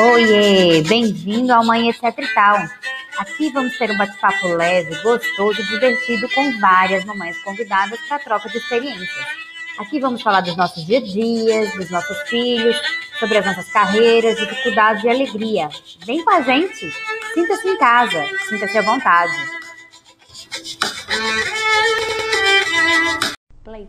[0.00, 2.00] Oiê, bem-vindo ao Mãe Etc
[2.32, 2.56] Tal.
[3.18, 8.48] Aqui vamos ter um bate-papo leve, gostoso e divertido com várias mamães convidadas para troca
[8.48, 9.26] de experiências.
[9.76, 12.80] Aqui vamos falar dos nossos dia a dias, dos nossos filhos,
[13.18, 15.68] sobre as nossas carreiras, dificuldades e alegria.
[16.06, 16.92] Vem com a gente!
[17.34, 19.32] Sinta-se em casa, sinta-se à vontade.
[23.64, 23.88] Play.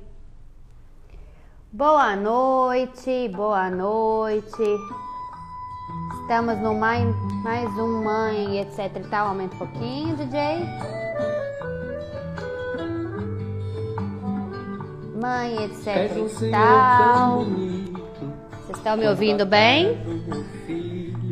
[1.71, 4.79] Boa noite, boa noite.
[6.21, 7.03] Estamos no mais,
[7.43, 9.29] mais um mãe, etc e tal.
[9.29, 10.39] Aumenta um pouquinho, DJ.
[15.19, 17.45] Mãe, etc e tal.
[17.45, 19.97] Vocês estão me ouvindo bem?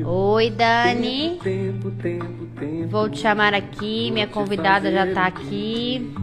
[0.06, 1.40] Oi, Dani.
[2.90, 4.12] Vou te chamar aqui.
[4.12, 6.14] Minha convidada já está aqui.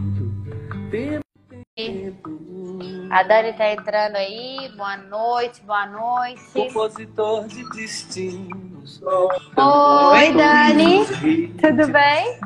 [3.11, 4.71] A Dani tá entrando aí.
[4.77, 6.41] Boa noite, boa noite.
[6.53, 9.01] Compositor de destinos.
[9.03, 11.05] Oi, Dani.
[11.59, 12.39] Tudo bem?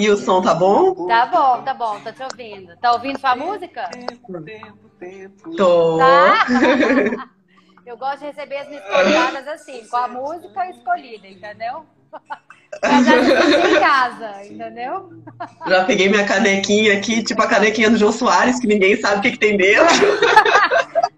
[0.00, 1.06] E o som tá bom?
[1.06, 2.76] Tá bom, tá bom, tô te ouvindo.
[2.78, 3.88] Tá ouvindo sua música?
[5.56, 5.96] Tô.
[5.96, 6.44] Tá?
[7.86, 11.86] Eu gosto de receber as minhas convidadas assim, com a música escolhida, entendeu?
[12.82, 15.10] Já em casa, entendeu?
[15.66, 19.22] Já peguei minha canequinha aqui, tipo a canequinha do João Soares, que ninguém sabe o
[19.22, 19.86] que, que tem dentro.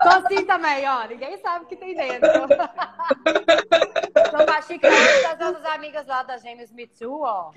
[0.03, 1.07] Tô assim também, ó.
[1.07, 2.29] Ninguém sabe o que tem dentro.
[4.31, 7.51] Tô com a xícara das nossas amigas lá da Gêmeos Me Too, ó.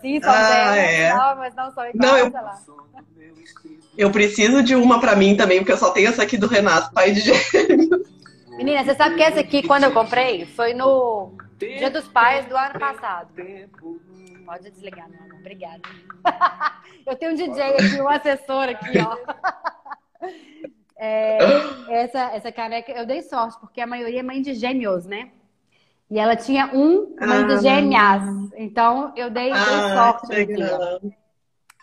[0.00, 1.14] Sim, são Ah, gêmeas, é.
[1.14, 2.58] não, mas não são iguais, Não, eu- sei lá.
[3.96, 6.92] Eu preciso de uma pra mim também, porque eu só tenho essa aqui do Renato,
[6.92, 8.04] pai de gêmeo.
[8.56, 12.56] Menina, você sabe que essa aqui, quando eu comprei, foi no Dia dos Pais do
[12.56, 13.28] ano passado.
[14.46, 15.34] Pode desligar, meu amor.
[15.40, 15.82] Obrigada.
[17.06, 19.16] Eu tenho um DJ aqui, um assessor aqui, ó.
[21.00, 21.38] É,
[21.90, 25.30] essa, essa caneca, eu dei sorte, porque a maioria é mãe de gêmeos, né?
[26.10, 27.56] E ela tinha um mãe de Ah.
[27.58, 28.24] gêmeas.
[28.56, 31.00] Então, eu dei, dei Ah, sorte no dia.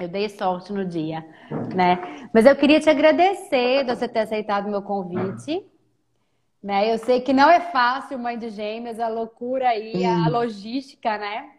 [0.02, 1.26] Eu dei sorte no dia,
[1.74, 2.28] né?
[2.34, 5.66] Mas eu queria te agradecer de você ter aceitado o meu convite.
[6.66, 6.92] Né?
[6.92, 11.52] Eu sei que não é fácil, mãe de gêmeas, a loucura aí, a logística, né?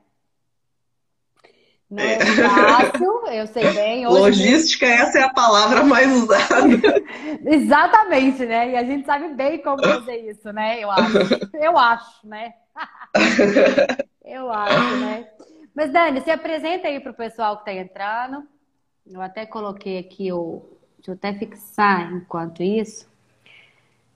[1.89, 4.05] Não é fácil, eu sei bem.
[4.05, 6.66] Hoje Logística, essa é a palavra mais usada.
[7.47, 8.72] Exatamente, né?
[8.72, 10.83] E a gente sabe bem como fazer isso, né?
[10.83, 11.19] Eu acho.
[11.55, 12.55] Eu acho, né?
[14.25, 15.28] Eu acho, né?
[15.72, 18.43] Mas, Dani, se apresenta aí pro pessoal que tá entrando.
[19.06, 20.65] Eu até coloquei aqui o.
[20.97, 23.09] Deixa eu até fixar enquanto isso.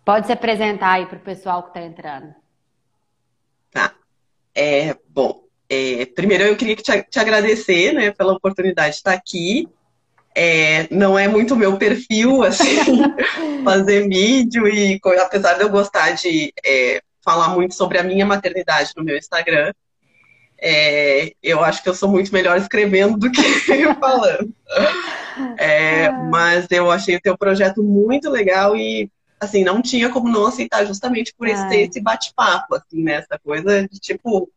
[0.04, 2.34] Pode se apresentar aí pro pessoal que tá entrando.
[3.70, 3.92] Tá.
[4.54, 9.68] É, bom, é, primeiro eu queria te, te agradecer, né, pela oportunidade de estar aqui.
[10.34, 12.76] É, não é muito meu perfil, assim,
[13.64, 18.92] fazer vídeo e apesar de eu gostar de é, falar muito sobre a minha maternidade
[18.96, 19.72] no meu Instagram,
[20.62, 23.42] é, eu acho que eu sou muito melhor escrevendo do que
[23.98, 24.52] falando.
[25.58, 30.46] É, mas eu achei o teu projeto muito legal e assim, não tinha como não
[30.46, 33.14] aceitar justamente por esse, ter esse bate-papo, assim, né?
[33.14, 34.50] Essa coisa de tipo,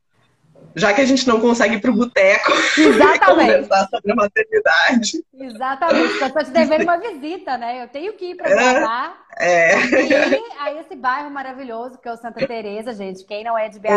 [0.76, 2.52] já que a gente não consegue ir pro boteco
[3.26, 6.22] conversar sobre a maternidade, Exatamente.
[6.22, 7.84] Eu tô te devendo uma visita, né?
[7.84, 8.80] Eu tenho que ir pra É.
[8.82, 9.14] BH.
[9.40, 9.76] é.
[10.04, 10.14] E
[10.60, 13.24] aí esse bairro maravilhoso que é o Santa Teresa, gente.
[13.26, 13.90] Quem não é de BH,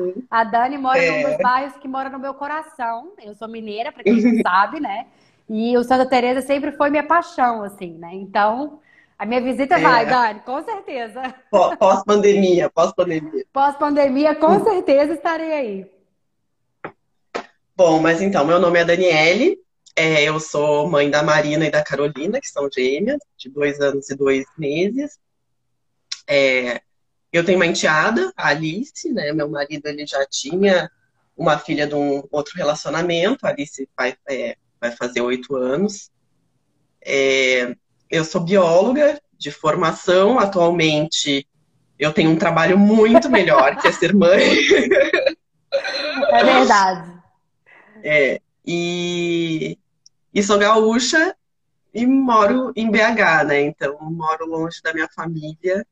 [0.00, 0.22] Uhum.
[0.30, 1.10] a Dani mora É.
[1.22, 3.12] num dos bairros que mora no meu coração.
[3.22, 5.06] Eu sou mineira, pra quem não sabe, né?
[5.48, 8.10] E o Santa Teresa sempre foi minha paixão, assim, né?
[8.12, 8.80] Então,
[9.22, 9.80] a minha visita É.
[9.80, 11.22] vai, Dani, com certeza.
[11.48, 13.44] Pó- Pós-pandemia, pós-pandemia.
[13.52, 15.90] Pós-pandemia, com certeza estarei aí.
[17.76, 19.60] Bom, mas então, meu nome é Daniele,
[19.94, 24.10] é, eu sou mãe da Marina e da Carolina, que são gêmeas, de dois anos
[24.10, 25.16] e dois meses.
[26.26, 26.80] É,
[27.32, 29.32] eu tenho uma enteada, a Alice, né?
[29.32, 30.90] Meu marido ele já tinha
[31.36, 36.10] uma filha de um outro relacionamento, a Alice vai, é, vai fazer oito anos.
[37.00, 37.76] É,
[38.12, 41.48] eu sou bióloga de formação, atualmente
[41.98, 44.42] eu tenho um trabalho muito melhor que é ser mãe.
[46.30, 47.10] É verdade.
[48.04, 49.78] É, e,
[50.34, 51.34] e sou gaúcha
[51.94, 53.62] e moro em BH, né?
[53.62, 55.86] Então, moro longe da minha família,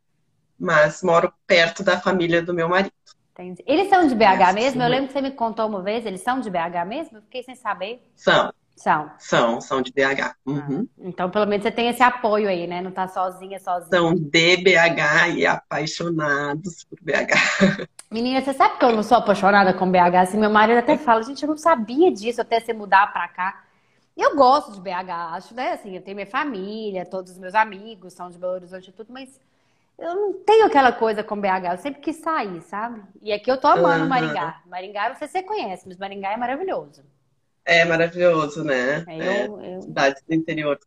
[0.58, 2.92] mas moro perto da família do meu marido.
[3.32, 3.64] Entendi.
[3.66, 4.82] Eles são de BH Essa mesmo?
[4.82, 4.90] Eu sim.
[4.90, 7.16] lembro que você me contou uma vez, eles são de BH mesmo?
[7.16, 8.02] Eu fiquei sem saber.
[8.14, 9.10] São, São.
[9.18, 10.34] são, são de BH.
[10.46, 10.88] Uhum.
[11.00, 12.80] Então, pelo menos você tem esse apoio aí, né?
[12.80, 13.90] Não tá sozinha, sozinha.
[13.90, 17.86] São de BH e apaixonados por BH.
[18.10, 20.16] Menina, você sabe que eu não sou apaixonada com BH?
[20.22, 23.64] Assim, meu marido até fala, gente, eu não sabia disso até você mudar pra cá.
[24.16, 25.72] Eu gosto de BH, acho, né?
[25.72, 29.12] Assim, eu tenho minha família, todos os meus amigos são de Belo Horizonte e tudo,
[29.12, 29.38] mas
[29.98, 33.02] eu não tenho aquela coisa com BH, eu sempre quis sair, sabe?
[33.20, 34.08] E aqui eu tô amando uhum.
[34.08, 34.62] Maringá.
[34.64, 37.02] Maringá, não sei se você conhece, mas Maringá é maravilhoso.
[37.70, 39.04] É maravilhoso, né?
[39.06, 39.82] É, eu, é, eu...
[39.82, 40.78] Cidades do interior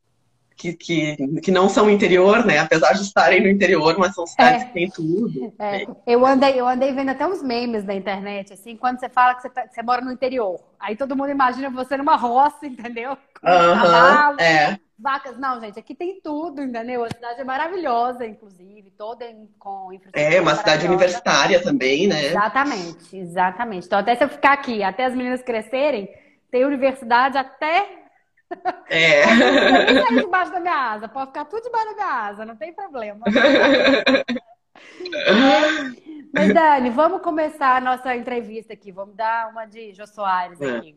[0.56, 2.60] que, que, que não são interior, né?
[2.60, 4.66] Apesar de estarem no interior, mas são cidades é.
[4.66, 5.54] que têm tudo.
[5.60, 5.86] É.
[6.06, 9.44] Eu, andei, eu andei vendo até uns memes na internet, assim, quando você fala que
[9.44, 10.60] você, tá, você mora no interior.
[10.80, 13.18] Aí todo mundo imagina você numa roça, entendeu?
[13.42, 14.78] Com uh -huh, é.
[14.98, 15.38] vacas.
[15.38, 17.04] Não, gente, aqui tem tudo, entendeu?
[17.04, 19.26] A cidade é maravilhosa, inclusive, toda
[19.60, 20.36] com infraestrutura.
[20.36, 22.28] É, uma cidade universitária também, né?
[22.28, 23.88] Exatamente, exatamente.
[23.88, 26.08] Então, até se eu ficar aqui, até as meninas crescerem,
[26.54, 28.04] tem universidade até
[28.88, 29.26] é.
[29.92, 32.72] Não tem debaixo da minha asa, pode ficar tudo debaixo da minha asa, não tem
[32.72, 33.26] problema.
[36.32, 38.92] Mas, Dani, vamos começar a nossa entrevista aqui.
[38.92, 40.78] Vamos dar uma de Jô Soares é.
[40.78, 40.96] aqui.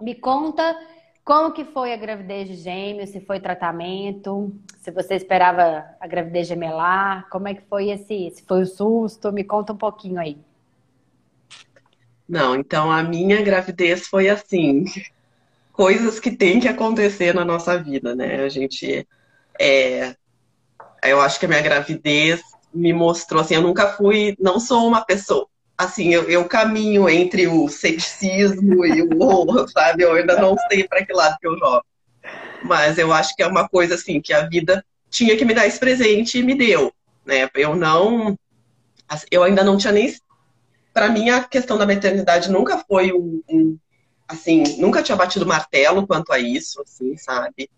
[0.00, 0.02] É.
[0.02, 0.74] Me conta
[1.22, 6.46] como que foi a gravidez de gêmeos, se foi tratamento, se você esperava a gravidez
[6.48, 10.38] gemelar, como é que foi esse, se foi o susto, me conta um pouquinho aí.
[12.30, 14.84] Não, então a minha gravidez foi assim
[15.72, 18.44] coisas que tem que acontecer na nossa vida, né?
[18.44, 19.04] A gente
[19.58, 20.14] é,
[21.02, 22.40] eu acho que a minha gravidez
[22.72, 27.48] me mostrou assim, eu nunca fui, não sou uma pessoa assim, eu, eu caminho entre
[27.48, 30.04] o ceticismo e o horror, sabe?
[30.04, 31.84] Eu ainda não sei para que lado que eu jogo.
[32.62, 35.66] Mas eu acho que é uma coisa assim que a vida tinha que me dar
[35.66, 36.92] esse presente e me deu,
[37.26, 37.50] né?
[37.56, 38.38] Eu não
[39.32, 40.14] eu ainda não tinha nem
[40.92, 43.78] para mim a questão da maternidade nunca foi um, um
[44.26, 47.68] assim, nunca tinha batido martelo quanto a isso, assim, sabe?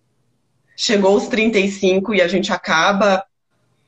[0.76, 3.24] Chegou os 35 e a gente acaba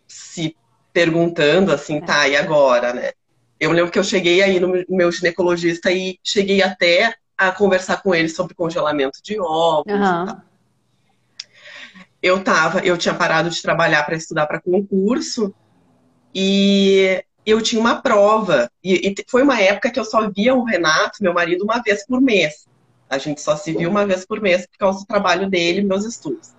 [0.06, 0.56] se
[0.92, 3.12] perguntando assim, tá, e agora, né?
[3.58, 8.14] Eu lembro que eu cheguei aí no meu ginecologista e cheguei até a conversar com
[8.14, 10.08] ele sobre congelamento de óvulos.
[10.08, 10.40] Uhum.
[12.22, 15.54] Eu tava, eu tinha parado de trabalhar para estudar para concurso
[16.34, 18.70] e eu tinha uma prova.
[18.82, 22.06] E, e, foi uma época que eu só via o Renato, meu marido, uma vez
[22.06, 22.66] por mês.
[23.08, 26.04] A gente só se viu uma vez por mês por causa do trabalho dele meus
[26.04, 26.52] estudos.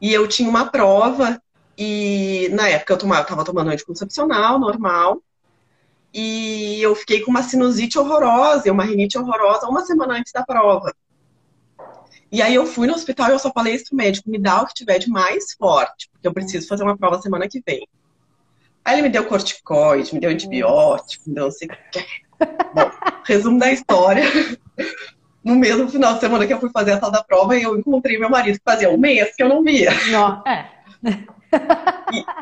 [0.00, 1.40] E eu tinha uma prova,
[1.76, 5.22] e na época eu tomava, tava tomando anticoncepcional, normal.
[6.12, 10.94] E eu fiquei com uma sinusite horrorosa uma rinite horrorosa uma semana antes da prova.
[12.30, 14.62] E aí eu fui no hospital e eu só falei isso pro médico, me dá
[14.62, 17.86] o que tiver de mais forte, porque eu preciso fazer uma prova semana que vem.
[18.84, 22.04] Aí ele me deu corticoide, me deu antibiótico, me deu não sei o que.
[22.74, 22.90] Bom,
[23.24, 24.24] resumo da história.
[25.44, 28.16] No mesmo final de semana que eu fui fazer a tal da prova, eu encontrei
[28.16, 29.90] meu marido que fazia um mês que eu não via.
[30.08, 30.70] Não, é.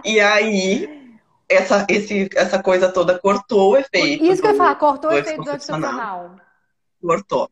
[0.04, 1.00] E, e aí,
[1.48, 4.22] essa, esse, essa coisa toda cortou o efeito.
[4.22, 6.36] Isso que eu ia falar, cortou o efeito do anticoncepcional.
[7.00, 7.50] Cortou.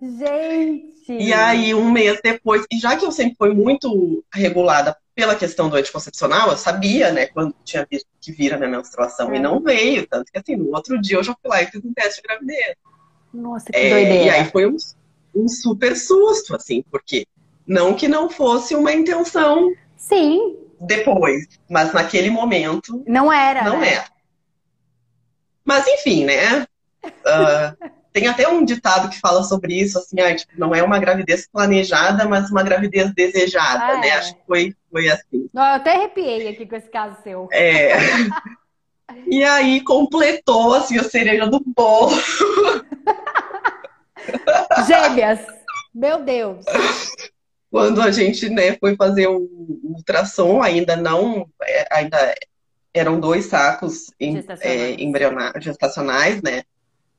[0.00, 0.90] Gente!
[1.08, 5.68] E aí, um mês depois, e já que eu sempre fui muito regulada pela questão
[5.68, 7.86] do anticoncepcional, eu sabia, né, quando tinha
[8.20, 9.36] que vir a minha menstruação, é.
[9.36, 10.06] e não veio.
[10.06, 12.28] Tanto que, assim, no outro dia eu já fui lá e fiz um teste de
[12.28, 12.76] gravidez.
[13.32, 14.24] Nossa, que é, doideira.
[14.24, 14.76] E aí foi um,
[15.34, 17.26] um super susto, assim, porque
[17.66, 19.72] não que não fosse uma intenção.
[19.96, 20.56] Sim.
[20.80, 23.02] Depois, mas naquele momento.
[23.06, 23.64] Não era.
[23.64, 23.94] Não né?
[23.94, 24.04] era.
[25.64, 26.66] Mas enfim, né?
[27.04, 30.98] Uh, tem até um ditado que fala sobre isso, assim, ah, tipo, não é uma
[30.98, 34.08] gravidez planejada, mas uma gravidez desejada, ah, né?
[34.08, 34.12] É.
[34.12, 35.48] Acho que foi, foi assim.
[35.52, 37.48] Não, eu até arrepiei aqui com esse caso seu.
[37.52, 37.92] É.
[39.26, 42.16] e aí completou, assim, a cereja do bolo.
[44.86, 45.40] Gêmeas!
[45.94, 46.64] Meu Deus!
[47.70, 49.48] Quando a gente, né, foi fazer o
[49.84, 52.34] ultrassom, ainda não, é, ainda
[52.92, 56.64] eram dois sacos em, é, embrionários, gestacionais, né?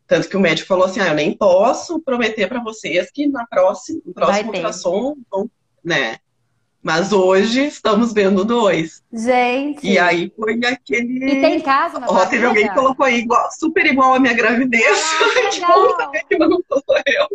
[0.08, 3.46] Tanto que o médico falou assim: ah, eu nem posso prometer para vocês que na
[3.46, 5.50] próxima, no próximo ultrassom vão,
[5.84, 6.18] né?
[6.84, 9.04] Mas hoje estamos vendo dois.
[9.14, 9.86] Gente.
[9.88, 11.26] E aí foi aquele.
[11.26, 14.34] E tem caso na Ó, teve alguém que colocou aí igual, super igual a minha
[14.34, 15.00] gravidez.
[15.22, 17.28] Ah, que bom saber que não sou eu.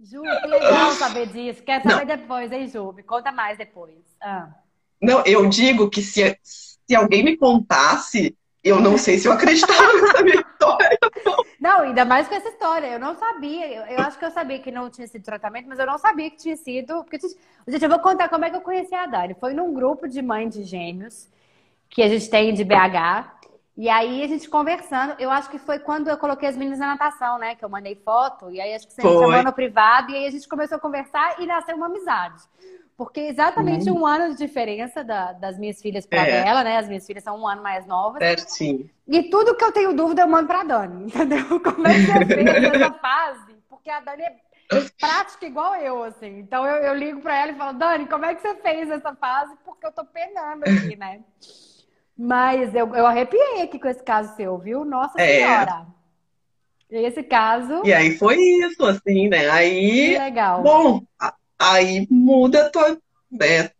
[0.00, 1.62] Ju, que legal saber disso.
[1.62, 2.16] Quero saber não.
[2.16, 2.92] depois, hein, Ju?
[2.92, 3.98] Me conta mais depois.
[4.22, 4.48] Ah.
[5.02, 8.34] Não, eu digo que se, se alguém me contasse,
[8.66, 10.98] eu não sei se eu acreditava nessa minha história.
[11.60, 12.86] Não, ainda mais com essa história.
[12.88, 13.66] Eu não sabia.
[13.72, 16.30] Eu, eu, acho que eu sabia que não tinha sido tratamento, mas eu não sabia
[16.30, 17.04] que tinha sido.
[17.04, 17.18] Porque,
[17.68, 19.36] gente, eu vou contar como é que eu conheci a Dani.
[19.38, 21.28] Foi num grupo de mães de gêmeos
[21.88, 23.36] que a gente tem de BH.
[23.76, 26.88] E aí a gente conversando, eu acho que foi quando eu coloquei as meninas na
[26.88, 27.54] natação, né?
[27.54, 30.26] Que eu mandei foto, e aí acho que você me chamou no privado, e aí
[30.26, 32.42] a gente começou a conversar e nasceu uma amizade.
[32.96, 34.00] Porque exatamente uhum.
[34.00, 36.46] um ano de diferença da, das minhas filhas para é.
[36.46, 36.78] ela, né?
[36.78, 38.18] As minhas filhas são um ano mais novas.
[38.18, 38.88] Certinho.
[39.06, 41.60] E tudo que eu tenho dúvida eu mando pra Dani, entendeu?
[41.60, 43.54] Como é que você fez essa fase?
[43.68, 44.36] Porque a Dani é
[44.98, 46.38] prática igual eu, assim.
[46.38, 49.14] Então eu, eu ligo pra ela e falo, Dani, como é que você fez essa
[49.14, 49.54] fase?
[49.62, 51.20] Porque eu tô penando aqui, né?
[52.16, 54.86] Mas eu, eu arrepiei aqui com esse caso seu, viu?
[54.86, 55.40] Nossa é.
[55.40, 55.86] Senhora!
[56.88, 57.82] Esse caso.
[57.84, 59.50] E aí foi isso, assim, né?
[59.50, 60.12] Aí.
[60.12, 60.62] Que legal.
[60.62, 61.02] Bom,
[61.58, 62.98] aí muda tua.
[63.30, 63.70] Né?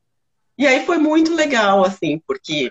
[0.58, 2.70] E aí foi muito legal, assim, porque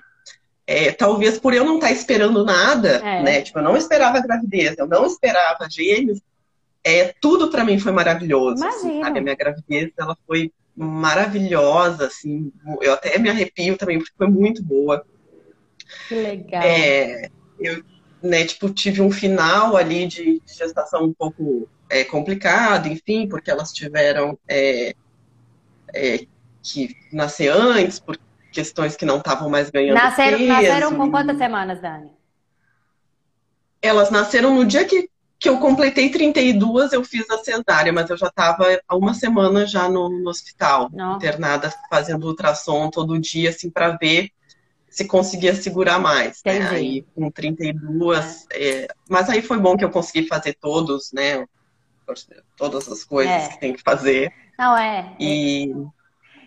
[0.67, 3.21] é, talvez por eu não estar tá esperando nada, é.
[3.21, 3.41] né?
[3.41, 6.19] Tipo, eu não esperava gravidez, eu não esperava gêmeos.
[6.83, 8.63] É, tudo para mim foi maravilhoso.
[8.63, 9.03] Assim?
[9.03, 12.51] A minha gravidez, ela foi maravilhosa, assim.
[12.81, 15.05] Eu até me arrepio também, porque foi muito boa.
[16.07, 16.61] Que legal.
[16.63, 17.83] É, eu,
[18.21, 23.51] né, tipo, tive um final ali de, de gestação um pouco é, complicado, enfim, porque
[23.51, 24.95] elas tiveram é,
[25.93, 26.25] é,
[26.61, 28.17] que nascer antes, por
[28.51, 30.49] questões que não estavam mais ganhando nasceram, peso.
[30.49, 32.09] Nasceram com quantas semanas, Dani?
[33.81, 38.17] Elas nasceram no dia que, que eu completei 32, eu fiz a cesárea, mas eu
[38.17, 41.17] já estava há uma semana já no, no hospital, não.
[41.17, 44.31] internada, fazendo ultrassom todo dia, assim, para ver
[44.95, 46.41] se conseguia segurar mais.
[46.45, 46.69] Né?
[46.69, 48.47] Aí com 32.
[48.49, 48.83] É.
[48.83, 51.45] É, mas aí foi bom que eu consegui fazer todos, né?
[52.57, 53.47] Todas as coisas é.
[53.49, 54.31] que tem que fazer.
[54.57, 55.15] Não, é.
[55.19, 55.73] E.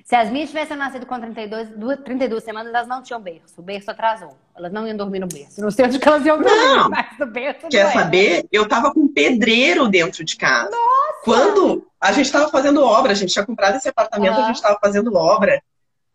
[0.04, 1.68] Se as minhas tivessem nascido com 32,
[2.02, 3.54] 32 semanas, elas não tinham berço.
[3.58, 4.38] O berço atrasou.
[4.56, 5.60] Elas não iam dormir no berço.
[5.60, 6.88] Não sei onde elas iam dormir, não.
[6.88, 8.48] mas no berço Quer saber?
[8.50, 10.70] Eu tava com um pedreiro dentro de casa.
[10.70, 11.24] Nossa!
[11.24, 14.44] Quando a gente tava fazendo obra, a gente tinha comprado esse apartamento, uhum.
[14.44, 15.62] a gente tava fazendo obra.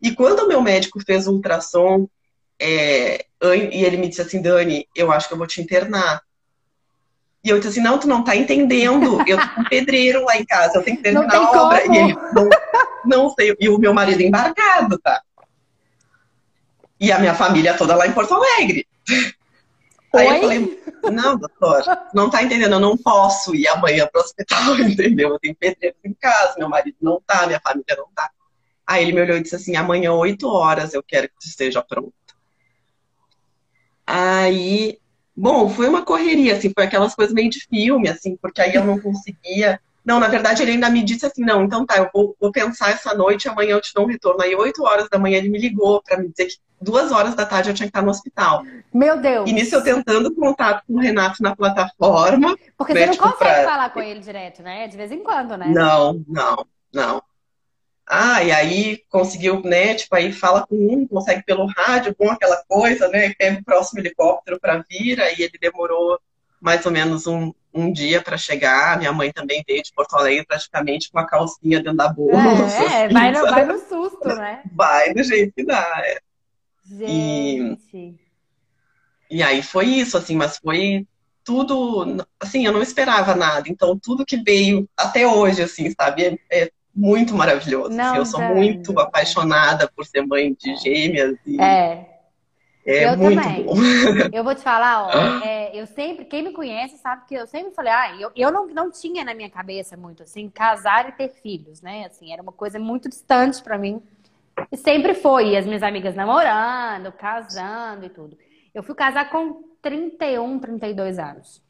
[0.02, 2.08] E quando o meu médico fez o ultrassom
[2.60, 6.20] é, e ele me disse assim, Dani, eu acho que eu vou te internar.
[7.44, 9.22] E eu disse assim, não, tu não tá entendendo.
[9.28, 11.82] Eu tô com um pedreiro lá em casa, eu tenho que terminar a obra.
[11.82, 11.94] Como.
[11.94, 12.48] E ele, não,
[13.04, 13.54] não sei.
[13.60, 15.20] E o meu marido embarcado, tá?
[16.98, 18.86] E a minha família toda lá em Porto Alegre.
[20.14, 20.26] Oi?
[20.26, 20.82] Aí eu falei,
[21.12, 21.82] não, doutor,
[22.14, 25.30] não tá entendendo, eu não posso ir amanhã pro hospital, entendeu?
[25.30, 28.30] Eu tenho pedreiro em casa, meu marido não tá, minha família não tá.
[28.86, 31.82] Aí ele me olhou e disse assim, amanhã, 8 horas, eu quero que tu esteja
[31.82, 32.14] pronto.
[34.06, 34.98] Aí,
[35.36, 38.84] bom, foi uma correria, assim, foi aquelas coisas meio de filme, assim, porque aí eu
[38.84, 39.80] não conseguia.
[40.04, 42.90] Não, na verdade, ele ainda me disse assim: não, então tá, eu vou, vou pensar
[42.90, 44.42] essa noite, amanhã eu te dou um retorno.
[44.42, 47.46] Aí, 8 horas da manhã, ele me ligou para me dizer que duas horas da
[47.46, 48.62] tarde eu tinha que estar no hospital.
[48.92, 49.48] Meu Deus!
[49.48, 52.54] E nisso eu tentando contato com o Renato na plataforma.
[52.76, 53.64] Porque né, você não tipo, consegue pra...
[53.64, 54.86] falar com ele direto, né?
[54.86, 55.66] De vez em quando, né?
[55.68, 57.22] Não, não, não.
[58.06, 59.94] Ah, e aí conseguiu, né?
[59.94, 63.32] Tipo, aí fala com um, consegue pelo rádio, com aquela coisa, né?
[63.34, 66.20] Pega o próximo helicóptero para vir, aí ele demorou
[66.60, 68.98] mais ou menos um, um dia para chegar.
[68.98, 72.38] Minha mãe também veio de Porto Alegre praticamente com a calcinha dentro da bolsa.
[72.38, 74.62] É, assim, vai, no, vai no susto, né?
[74.72, 76.02] Vai do jeito que dá.
[76.04, 76.18] É.
[76.86, 77.88] Gente.
[77.96, 78.14] E,
[79.30, 81.06] e aí foi isso, assim, mas foi
[81.42, 83.68] tudo, assim, eu não esperava nada.
[83.68, 86.38] Então, tudo que veio até hoje, assim, sabe?
[86.50, 87.90] É, é muito maravilhoso.
[87.90, 91.36] Não, assim, eu sou muito apaixonada por ser mãe de gêmeas.
[91.46, 91.60] E...
[91.60, 92.10] É.
[92.86, 93.64] É eu muito também.
[93.64, 93.74] bom.
[94.30, 95.10] Eu vou te falar, ó,
[95.42, 98.66] é, eu sempre, quem me conhece sabe que eu sempre falei, ah, eu, eu não,
[98.66, 102.04] não tinha na minha cabeça muito assim, casar e ter filhos, né?
[102.04, 104.02] Assim, era uma coisa muito distante para mim.
[104.70, 108.36] E sempre foi, e as minhas amigas namorando, casando e tudo.
[108.74, 111.62] Eu fui casar com 31, 32 anos.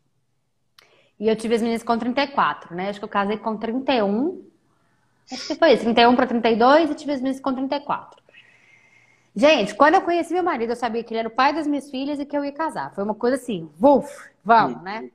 [1.18, 2.88] E eu tive as meninas com 34, né?
[2.88, 4.44] Acho que eu casei com 31
[5.32, 8.22] Acho que foi isso, 31 para 32 e tive as minhas com 34.
[9.36, 11.90] Gente, quando eu conheci meu marido, eu sabia que ele era o pai das minhas
[11.90, 12.94] filhas e que eu ia casar.
[12.94, 14.08] Foi uma coisa assim, vuf,
[14.44, 15.10] vamos, né?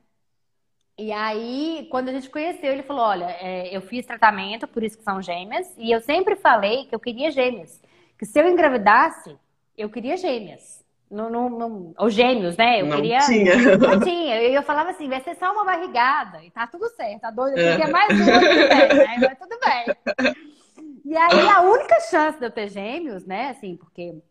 [0.97, 4.97] E aí, quando a gente conheceu, ele falou: Olha, é, eu fiz tratamento, por isso
[4.97, 7.81] que são gêmeas, e eu sempre falei que eu queria gêmeas.
[8.17, 9.37] Que se eu engravidasse,
[9.77, 10.83] eu queria gêmeas.
[11.09, 12.81] No, no, no, os gêmeos, né?
[12.81, 13.19] Eu não queria.
[13.19, 13.77] Tinha.
[13.77, 14.41] Não tinha.
[14.41, 16.43] Eu, eu falava assim, vai ser só uma barrigada.
[16.43, 17.21] E tá tudo certo.
[17.21, 17.57] Tá doido.
[17.57, 17.91] Eu queria é.
[17.91, 19.17] mais uma né?
[19.19, 20.35] Mas tudo bem.
[21.03, 23.49] E aí, a única chance de eu ter gêmeos, né?
[23.49, 24.21] Assim, porque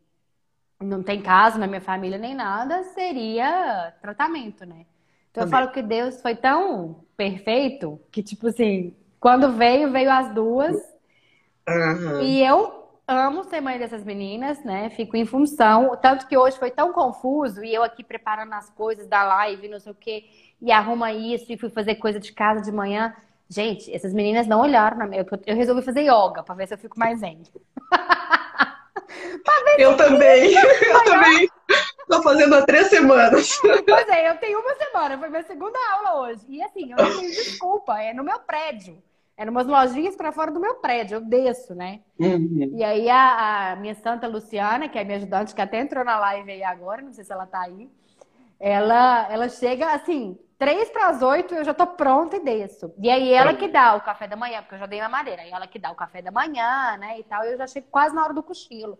[0.81, 4.87] não tem caso na minha família nem nada, seria tratamento, né?
[5.31, 5.47] Então Também.
[5.47, 10.77] eu falo que Deus foi tão perfeito que, tipo assim, quando veio, veio as duas.
[11.69, 12.21] Uhum.
[12.23, 12.78] E eu
[13.09, 14.91] amo ser mãe dessas meninas, né?
[14.91, 15.97] Fico em função.
[15.97, 19.81] Tanto que hoje foi tão confuso e eu aqui preparando as coisas da live, não
[19.81, 20.25] sei o quê,
[20.61, 23.17] e arruma isso e fui fazer coisa de casa de manhã.
[23.49, 25.27] Gente, essas meninas não olharam na minha.
[25.47, 27.43] Eu resolvi fazer yoga para ver se eu fico mais zen.
[29.79, 30.53] eu também.
[30.55, 31.49] Eu também.
[32.09, 33.59] Tô fazendo há três semanas.
[33.61, 36.41] Pois é, eu tenho uma semana, foi minha segunda aula hoje.
[36.49, 39.03] E assim, eu não tenho desculpa, é no meu prédio.
[39.39, 42.01] Eram umas lojinhas para fora do meu prédio, eu desço, né?
[42.19, 42.73] Uhum.
[42.75, 46.19] E aí a, a, minha santa Luciana, que é minha ajudante, que até entrou na
[46.19, 47.89] live aí agora, não sei se ela tá aí,
[48.59, 52.93] ela, ela chega assim, três para as oito eu já tô pronta e desço.
[52.99, 55.43] E aí ela que dá o café da manhã, porque eu já dei na madeira,
[55.43, 57.87] aí ela que dá o café da manhã, né, e tal, e eu já chego
[57.93, 58.99] quase na hora do cochilo.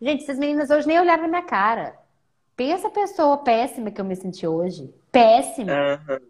[0.00, 1.98] Gente, essas meninas hoje nem olharam na minha cara.
[2.54, 4.94] Pensa a pessoa péssima que eu me senti hoje.
[5.10, 5.72] Péssima.
[5.72, 6.20] Aham.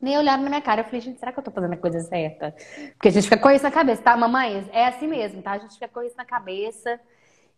[0.00, 0.82] Nem olharam na minha cara.
[0.82, 2.54] Eu falei, gente, será que eu tô fazendo a coisa certa?
[2.92, 4.68] Porque a gente fica com isso na cabeça, tá, mamãe?
[4.72, 5.52] É assim mesmo, tá?
[5.52, 7.00] A gente fica com isso na cabeça.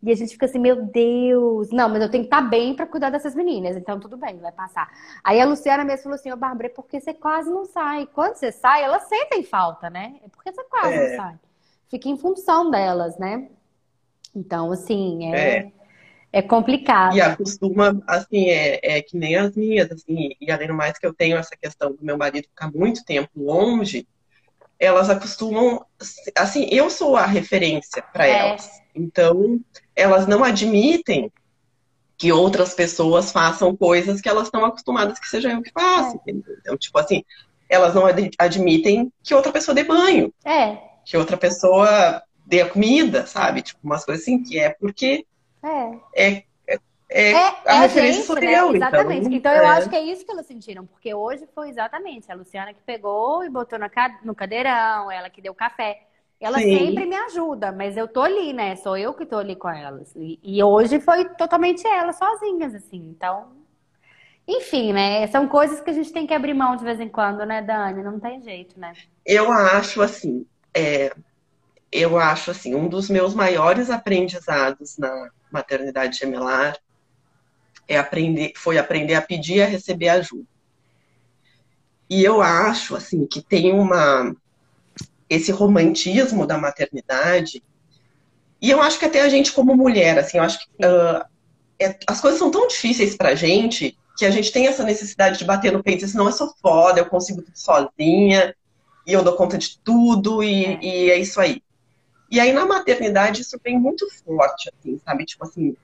[0.03, 1.69] E a gente fica assim, meu Deus.
[1.71, 3.77] Não, mas eu tenho que estar bem pra cuidar dessas meninas.
[3.77, 4.89] Então, tudo bem, vai passar.
[5.23, 8.07] Aí a Luciana mesmo falou assim, ô Bárbara, é porque você quase não sai.
[8.11, 10.15] Quando você sai, elas sentem falta, né?
[10.25, 11.09] É porque você quase É.
[11.09, 11.39] não sai.
[11.89, 13.49] Fica em função delas, né?
[14.35, 15.71] Então, assim, é, É.
[16.33, 17.15] é complicado.
[17.15, 21.05] E acostuma, assim, é, é que nem as minhas, assim, e além do mais que
[21.05, 24.07] eu tenho essa questão do meu marido ficar muito tempo longe,
[24.79, 25.85] elas acostumam,
[26.37, 28.49] assim, eu sou a referência para É.
[28.49, 28.69] elas.
[28.95, 29.59] Então,
[29.95, 31.31] elas não admitem
[32.17, 36.15] que outras pessoas façam coisas que elas estão acostumadas que seja eu que faça.
[36.17, 36.55] entendeu?
[36.59, 37.23] Então, tipo assim,
[37.69, 42.69] elas não ad- admitem que outra pessoa dê banho, É, que outra pessoa dê a
[42.69, 43.61] comida, sabe?
[43.61, 45.25] Tipo, umas coisas assim, que é porque
[45.63, 45.99] é.
[46.15, 46.43] é,
[47.09, 48.59] é, É, a é referência gente, né?
[48.59, 49.27] eu, Exatamente.
[49.27, 49.67] então, Então, eu é.
[49.67, 53.43] acho que é isso que elas sentiram, porque hoje foi exatamente a Luciana que pegou
[53.43, 53.77] e botou
[54.23, 56.07] no cadeirão, ela que deu café.
[56.39, 56.75] Ela Sim.
[56.77, 58.75] sempre me ajuda, mas eu tô ali, né?
[58.77, 60.11] Sou eu que tô ali com elas.
[60.15, 62.97] E, e hoje foi totalmente elas sozinhas, assim.
[63.15, 63.51] Então,
[64.47, 65.27] enfim, né?
[65.27, 68.01] São coisas que a gente tem que abrir mão de vez em quando, né, Dani?
[68.01, 68.93] Não tem jeito, né?
[69.23, 71.13] Eu acho assim, é,
[71.91, 76.77] eu acho assim, um dos meus maiores aprendizados na maternidade gemelar
[77.87, 80.45] é aprender, foi aprender a pedir e a receber ajuda.
[82.09, 84.35] E eu acho assim que tem uma
[85.29, 87.63] esse romantismo da maternidade.
[88.61, 91.25] E eu acho que até a gente como mulher, assim, eu acho que ah,
[91.79, 95.45] é- as coisas são tão difíceis pra gente que a gente tem essa necessidade de
[95.45, 98.53] bater no peito e dizer, não, eu sou foda, eu consigo tudo sozinha,
[99.07, 100.79] e eu dou conta de tudo, e É.
[100.83, 101.63] e é isso aí.
[102.31, 105.25] E aí na maternidade isso vem muito forte, assim, sabe?
[105.25, 105.75] Tipo assim,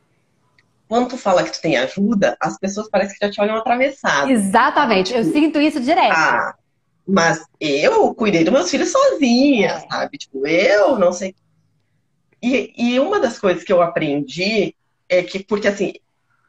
[0.87, 4.31] quando tu fala que tu tem ajuda, as pessoas parecem que já te olham atravessado.
[4.31, 5.13] Exatamente.
[5.13, 6.13] Eu sinto isso direto.
[6.15, 6.55] Ah,
[7.05, 9.79] mas eu cuidei dos meus filhos sozinha, É.
[9.89, 10.17] sabe?
[10.17, 11.35] Tipo, eu não sei.
[12.41, 14.73] E, e uma das coisas que eu aprendi
[15.09, 15.93] é que, porque assim,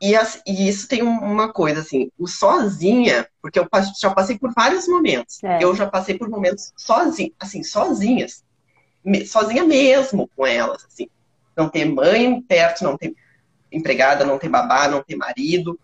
[0.01, 3.67] e, as- e isso tem um- uma coisa, assim, o sozinha, porque eu
[4.01, 5.43] já passei por vários momentos.
[5.43, 5.59] É.
[5.63, 8.45] Eu já passei por momentos sozinha, assim, sozinhas.
[9.27, 11.09] Sozinha mesmo com elas, assim.
[11.57, 13.15] Não ter mãe perto, não ter
[13.71, 15.79] empregada, não ter babá, não ter marido.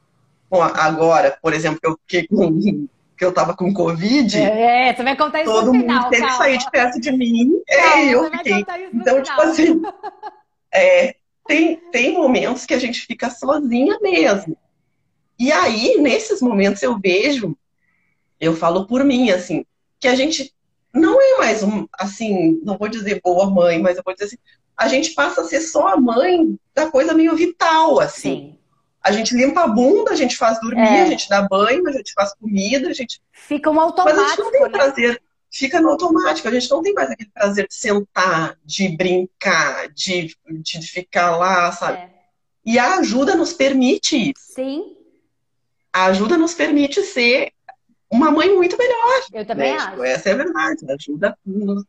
[0.51, 2.51] Bom, agora, por exemplo, que eu fiquei com
[3.17, 6.27] que eu tava com Covid, É, você vai contar isso todo no mundo final, teve
[6.27, 7.63] que sair de perto de mim.
[7.69, 8.67] Calma, É, eu fiquei.
[8.93, 9.53] Então, tipo final.
[9.53, 9.83] assim,
[10.73, 11.15] é,
[11.47, 14.57] tem, tem momentos que a gente fica sozinha mesmo.
[15.39, 17.57] E aí, nesses momentos, eu vejo,
[18.41, 19.65] eu falo por mim, assim,
[19.99, 20.54] que a gente
[20.95, 24.39] não é mais um, assim, não vou dizer boa mãe, mas eu vou dizer assim,
[24.77, 28.21] a gente passa a ser só a mãe da coisa meio vital, assim.
[28.53, 28.59] Sim.
[29.03, 31.03] A gente limpa a bunda, a gente faz dormir, É.
[31.03, 34.01] a gente dá banho, a gente faz comida, a gente Fica um mas a gente
[34.01, 34.69] automático, não tem né?
[34.71, 39.89] prazer, fica no automático, a gente não tem mais aquele prazer de sentar, de brincar,
[39.93, 41.99] de, de ficar lá, sabe?
[41.99, 42.11] É.
[42.65, 44.55] E a ajuda nos permite isso.
[44.55, 44.97] Sim,
[45.93, 47.53] A ajuda nos permite ser
[48.15, 49.77] uma mãe muito melhor, eu também né?
[49.77, 49.91] acho.
[49.91, 51.39] Tipo, essa é a verdade, a ajuda.
[51.45, 51.85] nos-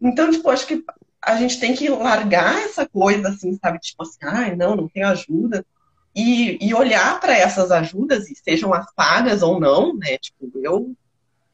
[0.00, 0.82] Então, tipo, acho que
[1.22, 3.78] a gente tem que largar essa coisa, assim, sabe?
[3.78, 5.64] Tipo assim, ai, não, não tem ajuda.
[6.16, 10.16] E, e olhar para essas ajudas, e sejam as pagas ou não, né?
[10.18, 10.92] Tipo, eu,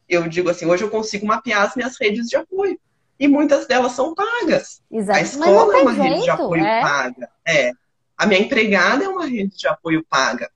[0.07, 2.79] eu digo assim, hoje eu consigo mapear as minhas redes de apoio.
[3.19, 4.81] E muitas delas são pagas.
[4.91, 5.19] A Exato.
[5.19, 6.81] Mas não escola é uma rede de jeito, apoio é.
[6.81, 7.29] paga.
[7.45, 7.71] É.
[8.17, 10.49] A minha empregada é uma rede de apoio paga.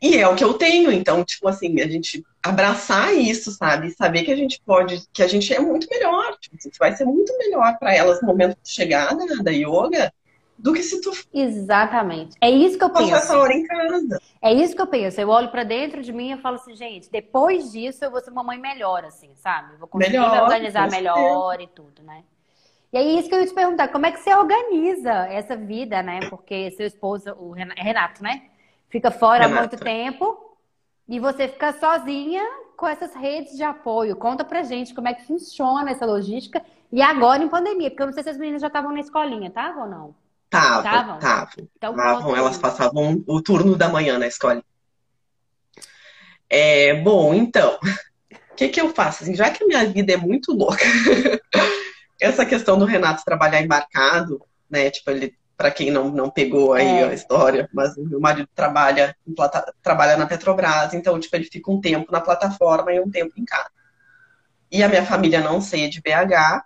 [0.00, 3.90] E é o que eu tenho, então, tipo assim, a gente abraçar isso, sabe?
[3.90, 6.36] Saber que a gente pode, que a gente é muito melhor.
[6.38, 10.12] Tipo, gente vai ser muito melhor para elas no momento de chegada né, da yoga
[10.58, 12.36] do que se tu Exatamente.
[12.40, 13.38] É isso que eu passar essa penso.
[13.38, 14.20] hora em casa.
[14.40, 15.20] É isso que eu penso.
[15.20, 18.30] Eu olho pra dentro de mim e falo assim, gente, depois disso eu vou ser
[18.30, 19.74] uma mãe melhor, assim, sabe?
[19.74, 22.22] Eu vou conseguir Melhor, me organizar melhor e tudo, né?
[22.92, 26.02] E aí, isso que eu ia te perguntar, como é que você organiza essa vida,
[26.02, 26.20] né?
[26.30, 28.42] Porque seu esposo, o é Renato, né?
[28.88, 30.56] Fica fora há muito tempo
[31.08, 32.42] e você fica sozinha
[32.76, 34.16] com essas redes de apoio.
[34.16, 38.06] Conta pra gente como é que funciona essa logística e agora em pandemia, porque eu
[38.06, 40.14] não sei se as meninas já estavam na escolinha, tava ou não?
[40.48, 41.18] Tavam, Tavam?
[41.18, 41.68] tavam.
[41.76, 44.62] Então, Tavam, elas passavam o turno da manhã na escola.
[46.48, 47.80] É, bom, então, o
[48.56, 49.24] que que eu faço?
[49.24, 50.84] Assim, já que a minha vida é muito louca,
[52.20, 54.90] essa questão do Renato trabalhar embarcado, né?
[54.90, 57.04] Tipo, ele, para quem não, não pegou aí É.
[57.08, 61.70] a história, mas o meu marido trabalha, plata- trabalha na Petrobras, então, tipo, ele fica
[61.70, 63.70] um tempo na plataforma e um tempo em casa.
[64.70, 66.64] E a minha família não ser de BH,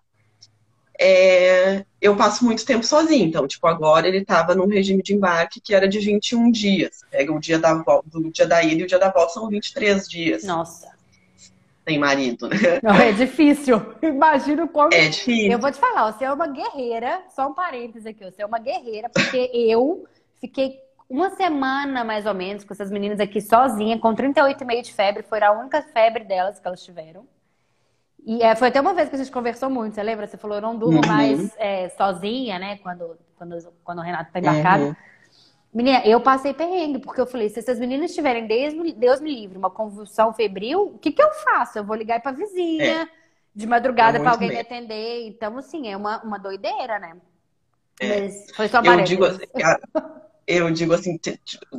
[0.99, 3.25] é, eu passo muito tempo sozinha.
[3.25, 7.01] Então, tipo, agora ele estava num regime de embarque que era de 21 dias.
[7.11, 7.73] Pega o dia da
[8.05, 10.45] do dia da ida e o dia da volta são 23 dias.
[10.45, 10.89] Nossa.
[11.91, 12.57] Tem marido, né?
[12.83, 13.81] Não, é difícil.
[14.01, 14.95] Imagino como.
[14.95, 15.51] É difícil.
[15.51, 18.61] Eu vou te falar, você é uma guerreira, só um parênteses aqui, você é uma
[18.61, 20.07] guerreira, porque eu
[20.41, 25.23] fiquei uma semana mais ou menos com essas meninas aqui sozinha, com 38,5 de febre,
[25.25, 27.27] foi a única febre delas que elas tiveram.
[28.25, 30.29] E é, foi até uma vez que a gente conversou muito, você lembra?
[30.29, 31.09] Você falou, eu não durmo uhum.
[31.09, 32.79] mais é, sozinha, né?
[32.83, 34.85] Quando, quando, quando o Renato tá embarcado.
[34.85, 34.97] Uhum.
[35.73, 39.33] Menina, eu passei perrengue, porque eu falei, se essas meninas tiverem, Deus me, Deus me
[39.33, 41.79] livre, uma convulsão febril, o que que eu faço?
[41.79, 43.09] Eu vou ligar pra vizinha, é.
[43.55, 45.29] de madrugada para alguém me atender.
[45.29, 47.17] Então, assim, é uma, uma doideira, né?
[48.01, 48.23] É.
[48.23, 49.45] Mas foi só eu digo, assim,
[50.47, 51.21] eu digo assim,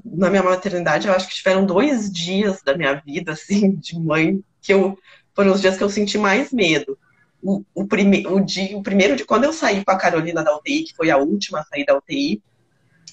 [0.05, 4.41] na minha maternidade, eu acho que tiveram dois dias da minha vida, assim, de mãe,
[4.61, 4.97] que eu
[5.33, 6.97] foram os dias que eu senti mais medo.
[7.41, 10.55] O, o, prime, o, dia, o primeiro de quando eu saí com a Carolina da
[10.55, 12.41] UTI, que foi a última a sair da UTI,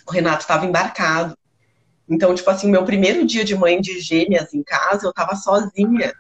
[0.09, 1.37] o Renato estava embarcado.
[2.09, 6.15] Então, tipo assim, meu primeiro dia de mãe de gêmeas em casa, eu estava sozinha.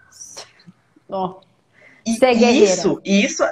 [1.09, 1.40] Oh.
[2.07, 3.42] E é isso, isso,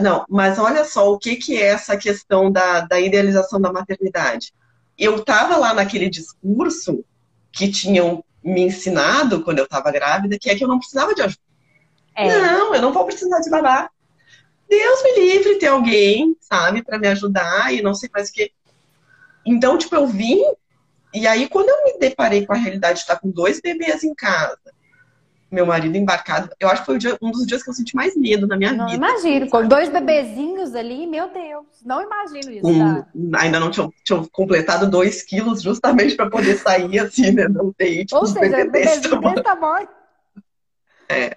[0.00, 4.52] não, mas olha só o que, que é essa questão da, da idealização da maternidade.
[4.98, 7.04] Eu estava lá naquele discurso
[7.50, 11.22] que tinham me ensinado quando eu estava grávida, que é que eu não precisava de
[11.22, 11.40] ajuda.
[12.14, 12.40] É.
[12.40, 13.88] Não, eu não vou precisar de babá.
[14.68, 18.52] Deus me livre ter alguém, sabe, para me ajudar e não sei mais o que.
[19.44, 20.40] Então, tipo, eu vim,
[21.12, 24.14] e aí quando eu me deparei com a realidade de estar com dois bebês em
[24.14, 24.58] casa,
[25.52, 28.16] meu marido embarcado, eu acho que foi dia, um dos dias que eu senti mais
[28.16, 28.96] medo na minha não vida.
[28.96, 32.66] Imagino, com dois bebezinhos ali, meu Deus, não imagino isso.
[32.66, 33.06] Um, tá?
[33.40, 37.48] Ainda não tinham, tinham completado dois quilos justamente para poder sair assim, né?
[37.48, 39.88] Não ter tipo, Ou seja, bebês desse tamanho.
[41.06, 41.36] É.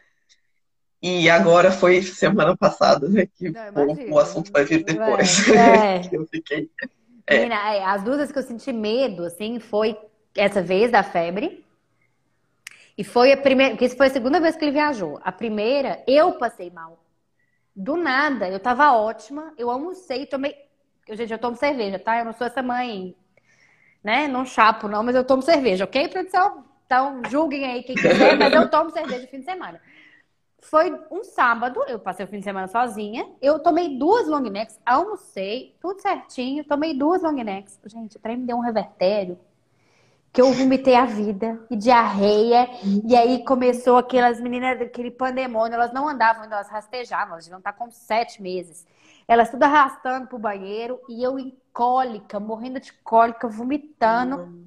[1.02, 3.28] E agora foi semana passada, né?
[3.36, 5.48] Que não, o, o, assunto vai vir depois.
[5.50, 6.00] É.
[6.00, 6.70] que eu fiquei.
[7.28, 7.38] É.
[7.38, 9.98] Menina, é, as duas que eu senti medo, assim, foi
[10.36, 11.64] essa vez da febre.
[12.98, 15.20] E foi a primeira, porque isso foi a segunda vez que ele viajou.
[15.24, 17.00] A primeira, eu passei mal.
[17.76, 20.56] Do nada, eu tava ótima, eu almocei, tomei.
[21.08, 22.20] Eu, gente, eu tomo cerveja, tá?
[22.20, 23.16] Eu não sou essa mãe,
[24.02, 24.28] né?
[24.28, 26.64] Não chapo, não, mas eu tomo cerveja, ok, produção?
[26.86, 29.82] Então, julguem aí quem quiser, mas eu tomo cerveja no fim de semana.
[30.70, 33.28] Foi um sábado, eu passei o fim de semana sozinha.
[33.42, 37.80] Eu tomei duas long necks, almocei, tudo certinho, tomei duas long necks.
[37.86, 39.38] Gente, o trem me deu um revertério
[40.36, 42.68] que eu vomitei a vida e diarreia.
[43.08, 47.72] E aí começou aquelas meninas, aquele pandemônio, elas não andavam, elas rastejavam, elas deviam estar
[47.72, 48.86] com sete meses.
[49.28, 54.38] Elas tudo arrastando pro banheiro e eu em cólica, morrendo de cólica, vomitando.
[54.38, 54.66] Uhum.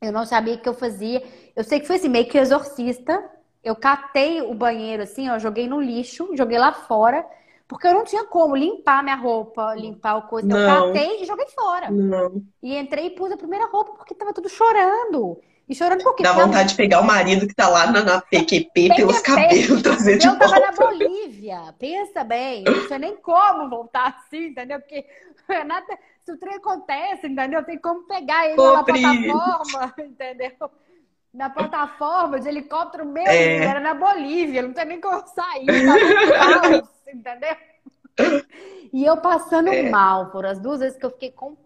[0.00, 1.22] Eu não sabia o que eu fazia.
[1.54, 3.22] Eu sei que foi assim, meio que exorcista.
[3.64, 7.24] Eu catei o banheiro assim, ó, joguei no lixo, joguei lá fora,
[7.66, 10.46] porque eu não tinha como limpar minha roupa, limpar o coisa.
[10.46, 11.90] Então, eu catei e joguei fora.
[11.90, 12.42] Não.
[12.62, 15.40] E entrei e pus a primeira roupa porque tava tudo chorando.
[15.66, 16.22] E chorando por quê?
[16.22, 20.18] Dá vontade de pegar o marido que tá lá na, na PQP pelos cabelos, trazer
[20.18, 22.64] de Eu tava na Bolívia, pensa bem.
[22.64, 24.78] Não tinha nem como voltar assim, entendeu?
[24.78, 25.06] Porque
[25.48, 27.64] Renata, se o trem acontece, entendeu?
[27.64, 30.70] Tem como pegar ele na plataforma, entendeu?
[31.34, 33.56] Na plataforma de helicóptero meu, é.
[33.56, 37.56] era na Bolívia, não tem nem como sair, tá caos, entendeu?
[38.92, 39.90] E eu passando é.
[39.90, 41.56] mal, foram as duas vezes que eu fiquei com,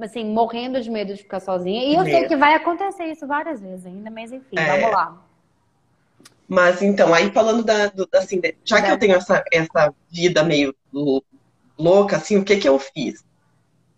[0.00, 1.84] assim, morrendo de medo de ficar sozinha.
[1.84, 4.78] E eu sei que vai acontecer isso várias vezes ainda, mas enfim, é.
[4.78, 5.20] vamos lá.
[6.46, 10.72] Mas então, aí falando da, do, assim, já que eu tenho essa, essa vida meio
[11.76, 13.24] louca, assim, o que que eu fiz?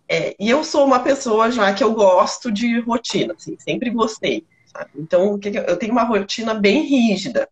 [0.08, 4.46] É, e eu sou uma pessoa já que eu gosto de rotina, assim, sempre gostei.
[4.94, 7.48] Então, eu tenho uma rotina bem rígida.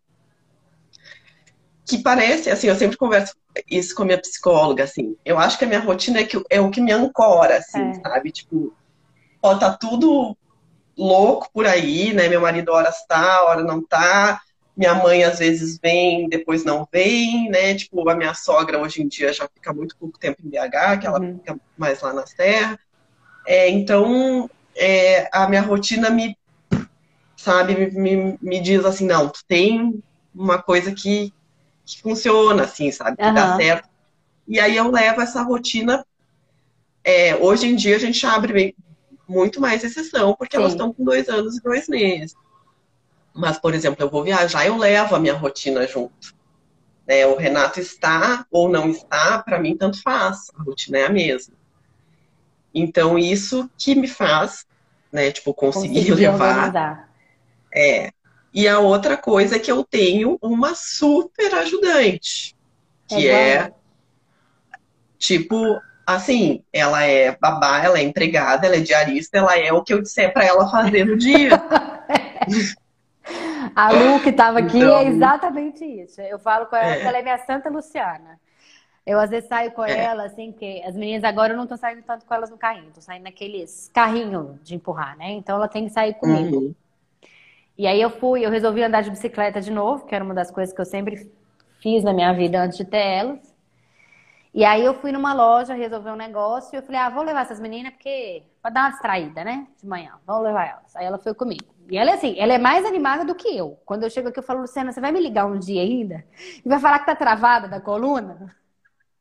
[1.87, 3.35] Que parece, assim, eu sempre converso
[3.71, 5.17] isso com a minha psicóloga, assim.
[5.25, 7.95] Eu acho que a minha rotina é, que, é o que me ancora, assim, é.
[7.95, 8.31] sabe?
[8.31, 8.75] Tipo,
[9.43, 10.37] ó, tá tudo
[10.97, 12.29] louco por aí, né?
[12.29, 14.41] Meu marido hora está, hora não tá.
[14.77, 17.75] Minha mãe às vezes vem, depois não vem, né?
[17.75, 21.07] Tipo, a minha sogra hoje em dia já fica muito pouco tempo em BH, que
[21.07, 21.39] ela uhum.
[21.39, 22.79] fica mais lá na Serra.
[23.47, 26.37] É, então, é, a minha rotina me
[27.43, 30.01] sabe, me, me, me diz assim, não, tu tem
[30.33, 31.35] uma coisa que,
[31.85, 33.35] que funciona, assim, sabe, que uhum.
[33.35, 33.89] dá certo.
[34.47, 36.07] E aí eu levo essa rotina.
[37.03, 38.77] É, hoje em dia a gente abre
[39.29, 40.63] muito mais exceção, porque Sim.
[40.63, 42.37] elas estão com dois anos e dois meses.
[43.35, 46.37] Mas, por exemplo, eu vou viajar, eu levo a minha rotina junto.
[47.09, 47.27] Né?
[47.27, 50.49] O Renato está ou não está, para mim tanto faz.
[50.57, 51.55] A rotina é a mesma.
[52.73, 54.65] Então, isso que me faz,
[55.11, 56.51] né, tipo, conseguir, conseguir levar.
[56.51, 57.12] Organizar.
[57.75, 58.11] É.
[58.55, 62.55] E a outra coisa é que eu tenho uma super ajudante,
[63.09, 63.73] que é, é
[65.19, 69.95] tipo, assim, ela é babá, ela é empregada, ela é diarista, ela é o que
[69.95, 71.51] eu disser para ela fazer no dia.
[73.75, 76.21] A Lu, que estava aqui, é então, é exatamente isso.
[76.21, 77.01] Eu falo com ela é.
[77.01, 78.39] que ela é minha Santa Luciana.
[79.07, 79.97] Eu às vezes saio com é.
[79.97, 82.93] ela, assim, que as meninas agora eu não tô saindo tanto com elas no carrinho,
[82.95, 85.31] tô saindo naqueles carrinhos de empurrar, né?
[85.33, 86.57] Então ela tem que sair comigo.
[86.57, 86.75] Uhum.
[87.77, 90.51] E aí eu fui, eu resolvi andar de bicicleta de novo, que era uma das
[90.51, 91.31] coisas que eu sempre
[91.81, 93.53] fiz na minha vida antes de ter elas.
[94.55, 97.41] E aí eu fui numa loja resolver um negócio e eu falei, ah, vou levar
[97.41, 99.67] essas meninas porque pra dar uma distraída, né?
[99.81, 100.95] De manhã, vamos levar elas.
[100.95, 101.65] Aí ela foi comigo.
[101.89, 103.81] E ela é assim, ela é mais animada do que eu.
[103.87, 106.23] Quando eu chego aqui, eu falo, Luciana, você vai me ligar um dia ainda?
[106.65, 108.55] E vai falar que tá travada da coluna?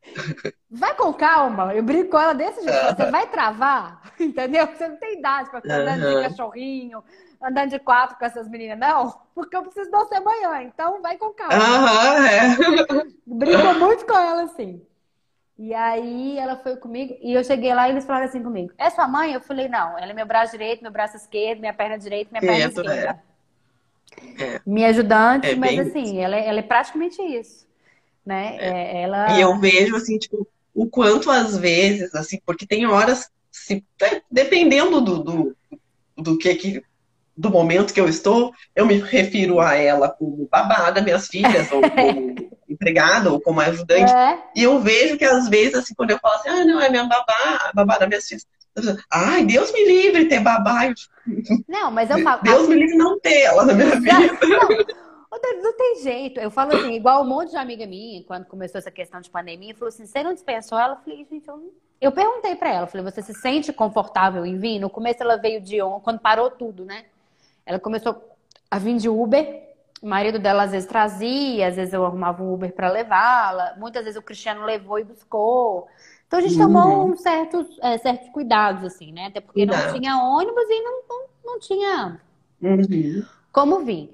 [0.68, 1.74] Vai com calma.
[1.74, 2.96] Eu brinco com ela desse jeito.
[2.96, 4.66] Você vai travar, entendeu?
[4.66, 7.04] Você não tem idade pra ficar andando de cachorrinho,
[7.42, 9.20] andando de quatro com essas meninas, não.
[9.34, 10.62] Porque eu preciso de você amanhã.
[10.62, 11.54] Então vai com calma.
[11.54, 12.56] Uhum, é.
[13.26, 14.82] Brinco muito com ela, assim.
[15.58, 18.90] E aí ela foi comigo e eu cheguei lá e eles falaram assim comigo: É
[18.90, 19.32] sua mãe?
[19.32, 22.40] Eu falei: Não, ela é meu braço direito, meu braço esquerdo, minha perna direita, minha
[22.40, 23.22] perna esquerda.
[23.28, 23.32] É.
[24.42, 24.60] É.
[24.66, 27.66] Minha ajudante, é mas assim, ela é, ela é praticamente isso.
[28.24, 28.56] Né?
[28.58, 29.02] É.
[29.02, 29.36] Ela...
[29.36, 33.84] E eu vejo assim, tipo, o quanto às vezes, assim, porque tem horas, se,
[34.30, 35.56] dependendo do, do,
[36.16, 36.84] do que, que
[37.36, 41.80] do momento que eu estou, eu me refiro a ela como babada, minhas filhas, ou
[41.80, 42.36] como
[42.68, 44.12] empregada, ou como ajudante.
[44.12, 44.38] É.
[44.54, 47.04] E eu vejo que às vezes, assim, quando eu falo assim, ah, não, é minha
[47.04, 48.46] babá, a babá das minhas filhas.
[49.10, 50.92] Ai, Deus me livre ter babá.
[51.68, 52.40] Não, mas eu falo.
[52.44, 54.38] Deus me livre não ter ela na minha vida.
[54.46, 54.68] Não,
[55.62, 56.40] não tem jeito.
[56.40, 59.74] Eu falo assim, igual um monte de amiga minha, quando começou essa questão de pandemia,
[59.74, 60.94] falou assim: você não dispensou ela?
[60.94, 61.70] Eu falei, gente, eu não
[62.02, 64.80] eu perguntei para ela, falei, você se sente confortável em vir?
[64.80, 67.04] No começo ela veio de quando parou tudo, né?
[67.64, 68.16] Ela começou
[68.70, 69.62] a vir de Uber.
[70.02, 73.74] O marido dela às vezes trazia, às vezes eu arrumava um Uber para levá-la.
[73.78, 75.86] Muitas vezes o Cristiano levou e buscou.
[76.26, 76.72] Então a gente uhum.
[76.72, 79.26] tomou um certos, é, certos cuidados, assim, né?
[79.26, 82.20] Até porque não tinha ônibus e não, não, não tinha
[82.62, 83.24] uhum.
[83.52, 84.10] como vir.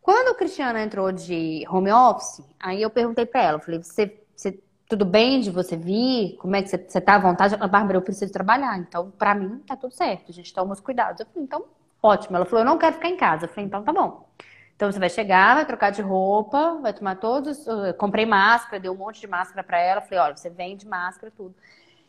[0.00, 4.56] Quando o Cristiano entrou de home office, aí eu perguntei para ela, falei, você, você,
[4.88, 6.36] tudo bem de você vir?
[6.36, 7.54] Como é que você, você tá à vontade?
[7.54, 10.78] Ela, Bárbara, eu preciso trabalhar, então para mim tá tudo certo, a gente toma os
[10.78, 11.18] cuidados.
[11.18, 11.64] Eu falei, então
[12.06, 12.36] Ótimo.
[12.36, 13.46] Ela falou, eu não quero ficar em casa.
[13.46, 14.28] Eu falei, então tá bom.
[14.76, 17.66] Então você vai chegar, vai trocar de roupa, vai tomar todos.
[17.66, 20.00] Eu comprei máscara, dei um monte de máscara para ela.
[20.00, 21.54] Falei, olha, você vende máscara, tudo.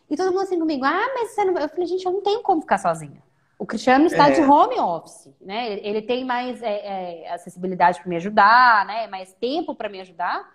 [0.09, 1.57] E todo mundo assim comigo, ah, mas você não.
[1.57, 3.21] Eu falei, gente, eu não tenho como ficar sozinha.
[3.59, 4.31] O Cristiano está é.
[4.33, 5.79] de home office, né?
[5.79, 9.07] Ele tem mais é, é, acessibilidade para me ajudar, né?
[9.07, 10.47] Mais tempo para me ajudar.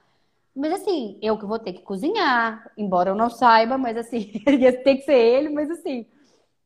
[0.54, 4.32] Mas assim, eu que vou ter que cozinhar, embora eu não saiba, mas assim,
[4.84, 6.06] tem que ser ele, mas assim,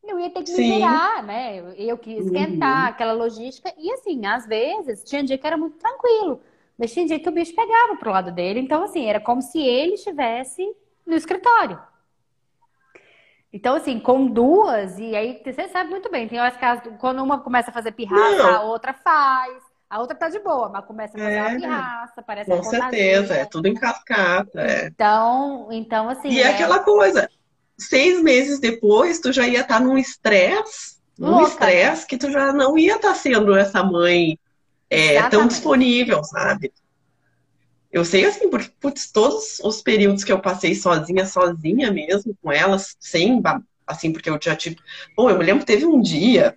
[0.09, 1.63] eu ia ter que me virar, né?
[1.77, 2.89] Eu que esquentar uhum.
[2.89, 3.73] aquela logística.
[3.79, 6.41] E assim, às vezes, tinha dia que era muito tranquilo.
[6.79, 8.61] Mas tinha dia que o bicho pegava pro lado dele.
[8.61, 10.63] Então, assim, era como se ele estivesse
[11.07, 11.79] no escritório.
[13.53, 17.41] Então, assim, com duas, e aí você sabe muito bem, tem horas que quando uma
[17.41, 18.55] começa a fazer pirraça, Não.
[18.55, 19.63] a outra faz.
[19.89, 23.35] A outra tá de boa, mas começa a fazer é, uma pirraça, parece Com certeza,
[23.35, 24.61] é tudo em cascata.
[24.61, 24.89] É.
[24.89, 26.29] Então, então, assim.
[26.29, 27.31] E é, é aquela coisa,
[27.79, 32.53] seis meses depois, tu já ia estar tá num estresse, num estresse que tu já
[32.53, 34.39] não ia estar tá sendo essa mãe
[34.89, 36.73] é, tão disponível, sabe?
[37.91, 42.53] Eu sei assim, porque putz, todos os períodos que eu passei sozinha, sozinha mesmo, com
[42.53, 43.41] elas, sem,
[43.87, 44.77] assim, porque eu já tive.
[45.17, 46.57] Bom, eu me lembro que teve um dia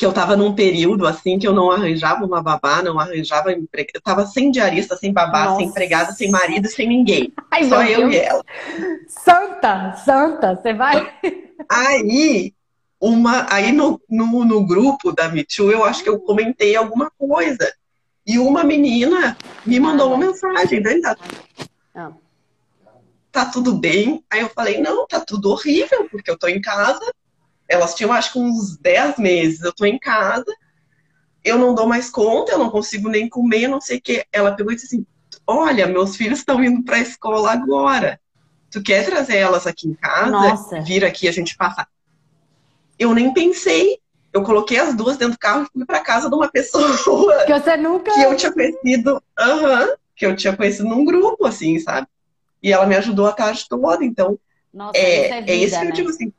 [0.00, 3.98] que eu tava num período assim que eu não arranjava uma babá, não arranjava empregada.
[3.98, 5.56] Eu tava sem diarista, sem babá, Nossa.
[5.58, 7.30] sem empregada, sem marido, sem ninguém.
[7.50, 8.14] Ai, Só eu Deus.
[8.14, 8.42] e ela.
[9.06, 11.12] Santa, santa, você vai.
[11.68, 12.54] Aí,
[12.98, 17.12] uma, aí no, no, no grupo da Me Too, eu acho que eu comentei alguma
[17.18, 17.70] coisa.
[18.26, 19.36] E uma menina
[19.66, 20.98] me mandou uma mensagem, né?
[21.94, 22.10] Ah.
[23.30, 24.24] Tá tudo bem?
[24.30, 27.00] Aí eu falei, não, tá tudo horrível, porque eu tô em casa,
[27.70, 29.62] elas tinham acho que uns 10 meses.
[29.62, 30.52] Eu tô em casa,
[31.44, 34.26] eu não dou mais conta, eu não consigo nem comer, não sei o quê.
[34.32, 35.06] Ela pegou e disse assim:
[35.46, 38.20] Olha, meus filhos estão indo para a escola agora.
[38.72, 40.30] Tu quer trazer elas aqui em casa?
[40.30, 40.80] Nossa.
[40.80, 41.88] Vir aqui a gente passar.
[42.98, 43.98] Eu nem pensei.
[44.32, 47.44] Eu coloquei as duas dentro do carro e fui para casa de uma pessoa.
[47.46, 48.12] Que você nunca.
[48.12, 49.22] Que eu tinha conhecido.
[49.38, 49.80] Aham.
[49.82, 52.06] Uhum, que eu tinha conhecido num grupo, assim, sabe?
[52.62, 54.04] E ela me ajudou a tarde toda.
[54.04, 54.38] Então,
[54.72, 55.90] Nossa, é, isso é, vida, é isso que né?
[55.90, 56.32] eu digo assim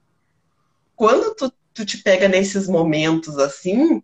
[1.01, 4.03] quando tu, tu te pega nesses momentos assim,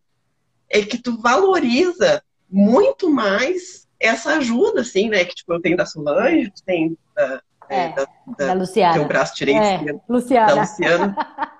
[0.67, 5.23] é que tu valoriza muito mais essa ajuda, assim, né?
[5.23, 8.95] Que tipo, eu tenho da Solange, tu tem da, é, da, da, da Luciana.
[8.95, 10.47] Teu braço direito, é, Luciana.
[10.47, 11.15] da Luciana.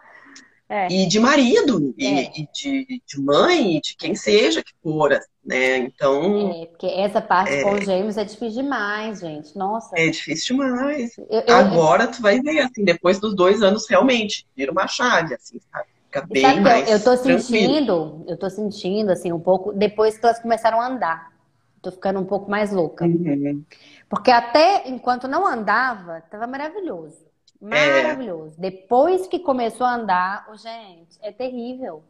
[0.69, 0.88] É.
[0.91, 2.32] E de marido, e, é.
[2.36, 5.77] e de, de, mãe, de quem seja que for, né?
[5.77, 6.51] Então.
[6.51, 7.63] É, porque essa parte é...
[7.63, 9.58] com os gêmeos é difícil demais, gente.
[9.58, 9.97] Nossa.
[9.97, 11.17] É difícil demais.
[11.17, 12.12] Eu, eu, Agora eu...
[12.12, 15.86] tu vai ver, assim, depois dos dois anos, realmente, vira uma chave, assim, sabe?
[16.08, 16.89] Fica bem sabe mais.
[16.89, 20.88] Eu, eu tô sentindo, eu tô sentindo, assim, um pouco, depois que elas começaram a
[20.88, 21.32] andar.
[21.82, 23.06] Tô ficando um pouco mais louca.
[23.06, 23.63] Uhum.
[24.10, 27.25] Porque até enquanto não andava, tava maravilhoso.
[27.61, 28.03] É.
[28.03, 28.55] Maravilhoso.
[28.57, 28.61] É.
[28.61, 32.03] Depois que começou a andar, oh, gente, é terrível.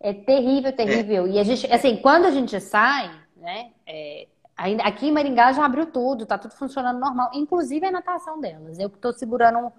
[0.00, 1.26] É terrível, terrível.
[1.26, 1.30] É.
[1.30, 3.72] E a gente, assim, quando a gente sai, né?
[3.86, 8.40] É, ainda, aqui em Maringá já abriu tudo, tá tudo funcionando normal, inclusive a natação
[8.40, 8.78] delas.
[8.78, 9.72] Eu que tô segurando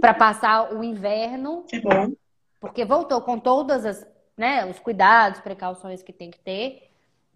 [0.00, 1.64] para passar o inverno.
[1.68, 2.12] Que bom.
[2.60, 6.85] Porque voltou com todas as, né, os cuidados, precauções que tem que ter.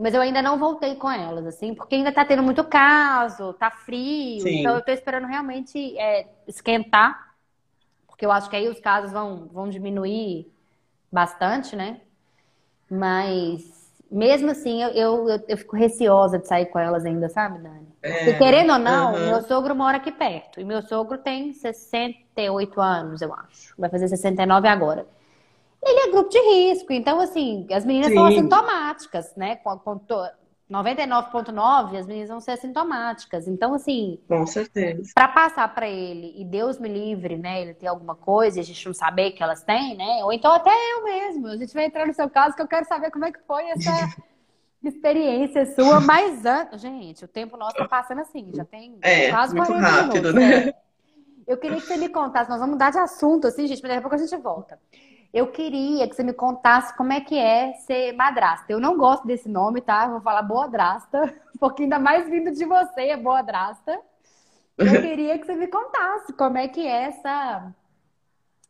[0.01, 3.71] Mas eu ainda não voltei com elas, assim, porque ainda tá tendo muito caso, tá
[3.71, 4.41] frio.
[4.41, 4.61] Sim.
[4.61, 7.35] Então eu tô esperando realmente é, esquentar.
[8.07, 10.51] Porque eu acho que aí os casos vão, vão diminuir
[11.13, 12.01] bastante, né?
[12.91, 17.87] Mas mesmo assim, eu, eu, eu, fico receosa de sair com elas ainda, sabe, Dani?
[18.03, 19.27] É, querendo ou não, uhum.
[19.27, 20.59] meu sogro mora aqui perto.
[20.59, 23.75] E meu sogro tem 68 anos, eu acho.
[23.79, 25.07] Vai fazer 69 agora
[25.83, 26.93] ele é grupo de risco.
[26.93, 28.15] Então, assim, as meninas Sim.
[28.15, 29.57] são assintomáticas, né?
[29.57, 29.99] Com, com
[30.71, 33.49] 99,9% as meninas vão ser assintomáticas.
[33.49, 34.21] Então, assim.
[34.29, 35.11] Com certeza.
[35.15, 37.63] Para passar para ele, e Deus me livre, né?
[37.63, 40.25] Ele ter alguma coisa e a gente não saber que elas têm, né?
[40.25, 41.49] Ou então até eu mesmo.
[41.49, 43.65] A gente vai entrar no seu caso que eu quero saber como é que foi
[43.71, 43.91] essa.
[44.83, 46.81] experiência sua, mas antes.
[46.81, 50.65] Gente, o tempo nosso tá passando assim, já tem é, quase muito rápido, minutos, né?
[50.67, 50.73] né?
[51.47, 53.99] Eu queria que você me contasse, nós vamos mudar de assunto, assim, gente, mas daqui
[53.99, 54.79] a pouco a gente volta.
[55.33, 58.73] Eu queria que você me contasse como é que é ser madrasta.
[58.73, 60.09] Eu não gosto desse nome, tá?
[60.09, 64.01] Vou falar boadrasta, porque ainda mais vindo de você é boadrasta.
[64.77, 67.73] Eu queria que você me contasse como é que é essa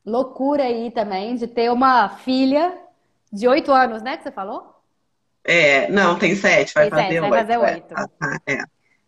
[0.05, 2.77] loucura aí também de ter uma filha
[3.33, 4.17] de oito anos, né?
[4.17, 4.77] Que você falou?
[5.43, 7.31] É, não, tem sete, vai tem fazer sete, oito.
[7.31, 7.59] Vai fazer é.
[7.59, 7.95] oito.
[7.97, 8.63] Ah, é.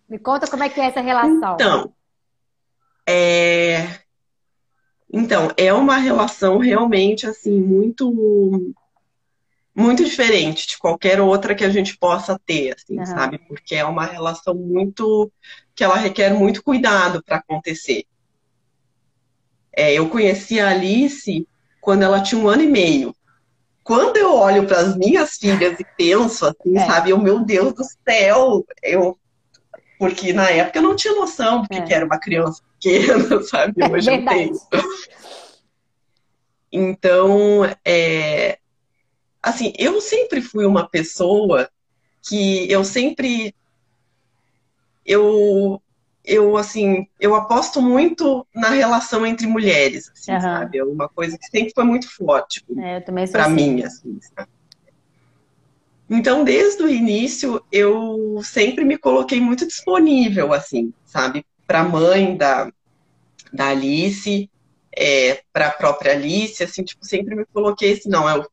[0.08, 1.54] Me conta como é que é essa relação.
[1.54, 1.92] Então,
[3.06, 4.01] é,
[5.12, 8.74] então, é uma relação realmente assim muito
[9.74, 13.06] muito diferente de qualquer outra que a gente possa ter, assim, uhum.
[13.06, 13.38] sabe?
[13.38, 15.32] Porque é uma relação muito
[15.74, 18.04] que ela requer muito cuidado para acontecer.
[19.74, 21.48] É, eu conheci a Alice
[21.80, 23.16] quando ela tinha um ano e meio.
[23.82, 26.86] Quando eu olho para as minhas filhas e penso assim, é.
[26.86, 29.18] sabe, o meu Deus do céu, eu
[29.98, 31.82] porque na época eu não tinha noção do que, é.
[31.82, 33.74] que era uma criança pequena, sabe?
[33.90, 34.52] Hoje é eu tenho.
[36.72, 38.58] Então, é,
[39.42, 41.70] assim, eu sempre fui uma pessoa
[42.22, 43.54] que eu sempre
[45.04, 45.82] eu
[46.24, 50.40] eu assim eu aposto muito na relação entre mulheres assim, uhum.
[50.40, 53.54] sabe é uma coisa que sempre foi muito forte é, para assim.
[53.54, 54.48] mim assim sabe?
[56.14, 61.42] Então, desde o início, eu sempre me coloquei muito disponível, assim, sabe,
[61.72, 62.70] para a mãe da,
[63.50, 64.50] da Alice,
[64.94, 68.46] é, para a própria Alice, assim, tipo, sempre me coloquei assim, não, eu,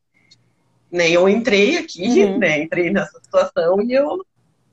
[0.90, 2.38] né, eu entrei aqui, uhum.
[2.38, 4.24] né, entrei nessa situação e eu,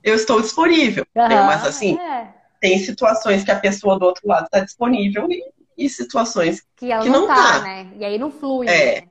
[0.02, 1.28] eu estou disponível, uhum.
[1.28, 2.30] né, mas assim, é.
[2.62, 5.44] tem situações que a pessoa do outro lado está disponível e,
[5.78, 9.08] e, situações que, que não, não tá, né, e aí não flui, é, né?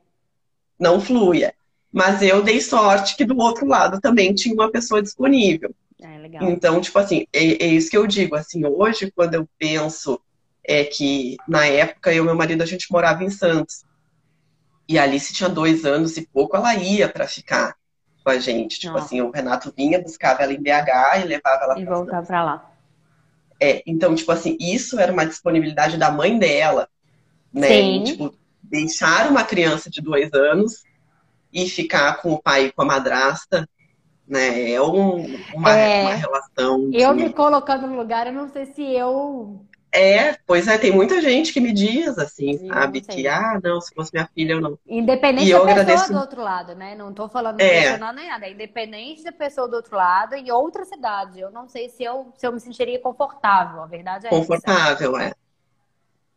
[0.80, 1.46] não flui.
[1.92, 5.74] Mas eu dei sorte que do outro lado também tinha uma pessoa disponível.
[6.02, 8.36] É, então, tipo assim, é, é, isso que eu digo.
[8.36, 10.20] Assim, hoje, quando eu penso
[10.68, 13.84] é que na época eu e meu marido a gente morava em Santos.
[14.88, 17.76] E a Alice tinha dois anos e pouco, ela ia para ficar
[18.22, 18.80] com a gente.
[18.80, 19.06] Tipo Nossa.
[19.06, 22.72] assim, o Renato vinha, buscava ela em BH e levava ela E voltava para lá.
[23.60, 26.88] É, então, tipo assim, isso era uma disponibilidade da mãe dela,
[27.52, 27.68] né?
[27.68, 28.04] Sim.
[28.04, 30.82] tipo, deixar uma criança de dois anos
[31.52, 33.68] e ficar com o pai e com a madrasta,
[34.26, 34.72] né?
[34.72, 36.90] É um, uma, é, uma relação.
[36.92, 39.60] Eu me colocando no lugar, eu não sei se eu.
[39.92, 43.00] É, pois é, tem muita gente que me diz assim, eu sabe?
[43.00, 44.78] Que, ah, não, se fosse minha filha, eu não.
[44.86, 46.12] Independente da pessoa agradeço...
[46.12, 46.94] do outro lado, né?
[46.94, 47.96] Não tô falando é.
[48.12, 48.46] nem nada.
[48.46, 51.40] É independente da pessoa do outro lado, em outra cidade.
[51.40, 53.82] Eu não sei se eu, se eu me sentiria confortável.
[53.82, 55.30] A verdade é Confortável, essa.
[55.30, 55.34] é.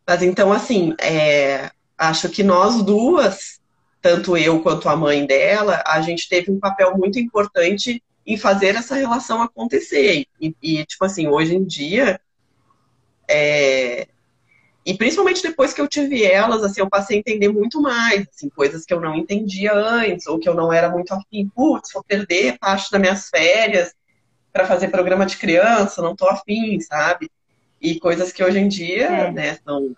[0.06, 3.59] Mas então, assim, é, acho que nós duas
[4.00, 8.74] tanto eu quanto a mãe dela, a gente teve um papel muito importante em fazer
[8.76, 10.26] essa relação acontecer.
[10.40, 12.20] E, e tipo assim, hoje em dia,
[13.28, 14.06] é...
[14.84, 18.48] e principalmente depois que eu tive elas, assim, eu passei a entender muito mais, assim,
[18.48, 21.50] coisas que eu não entendia antes, ou que eu não era muito afim.
[21.54, 23.94] Putz, vou perder parte das minhas férias
[24.52, 27.30] para fazer programa de criança, não tô afim, sabe?
[27.80, 29.32] E coisas que hoje em dia, é.
[29.32, 29.94] né, são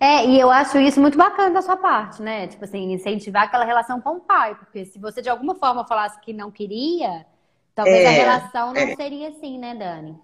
[0.00, 2.46] É, e eu acho isso muito bacana da sua parte, né?
[2.46, 4.54] Tipo assim, incentivar aquela relação com o pai.
[4.54, 7.26] Porque se você de alguma forma falasse que não queria,
[7.74, 8.96] talvez é, a relação não é.
[8.96, 10.18] seria assim, né, Dani?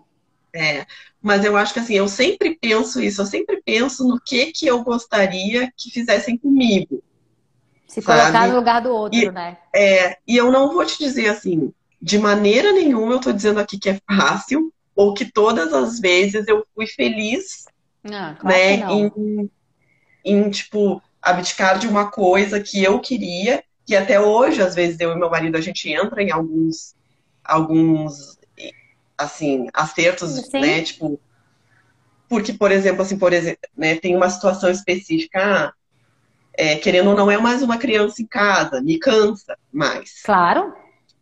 [0.55, 0.87] É,
[1.21, 4.67] mas eu acho que assim, eu sempre penso isso, eu sempre penso no que que
[4.67, 7.03] eu gostaria que fizessem comigo.
[7.87, 8.21] Se sabe?
[8.21, 9.59] colocar no lugar do outro, e, né?
[9.75, 11.71] É, e eu não vou te dizer assim,
[12.01, 16.49] de maneira nenhuma eu tô dizendo aqui que é fácil, ou que todas as vezes
[16.49, 17.67] eu fui feliz,
[18.03, 19.51] claro né, em,
[20.27, 25.13] em, tipo, abdicar de uma coisa que eu queria, que até hoje, às vezes, eu
[25.13, 26.95] e meu marido, a gente entra em alguns,
[27.45, 28.37] alguns
[29.17, 30.61] assim, acertos, Sim.
[30.61, 31.19] né, tipo,
[32.29, 35.73] porque, por exemplo, assim, por exemplo, né, tem uma situação específica, ah,
[36.53, 40.23] é, querendo ou não, é mais uma criança em casa, me cansa mais.
[40.23, 40.75] Claro.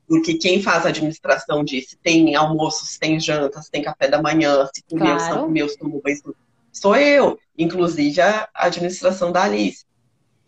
[0.08, 4.82] Porque quem faz a administração disso, tem almoços, tem jantas, tem café da manhã, se
[4.88, 5.20] comer, claro.
[5.20, 6.36] se não tomo banho,
[6.74, 9.86] sou eu, inclusive a administração da Alice.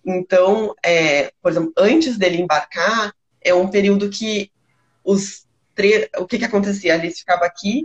[0.04, 4.50] Então, é, por exemplo, antes dele embarcar, é um período que
[5.04, 6.08] os três.
[6.18, 6.92] O que, que acontecia?
[6.92, 7.82] A Alice ficava aqui,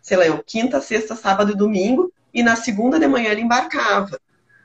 [0.00, 4.18] sei lá, eu, quinta, sexta, sábado e domingo, e na segunda de manhã ele embarcava.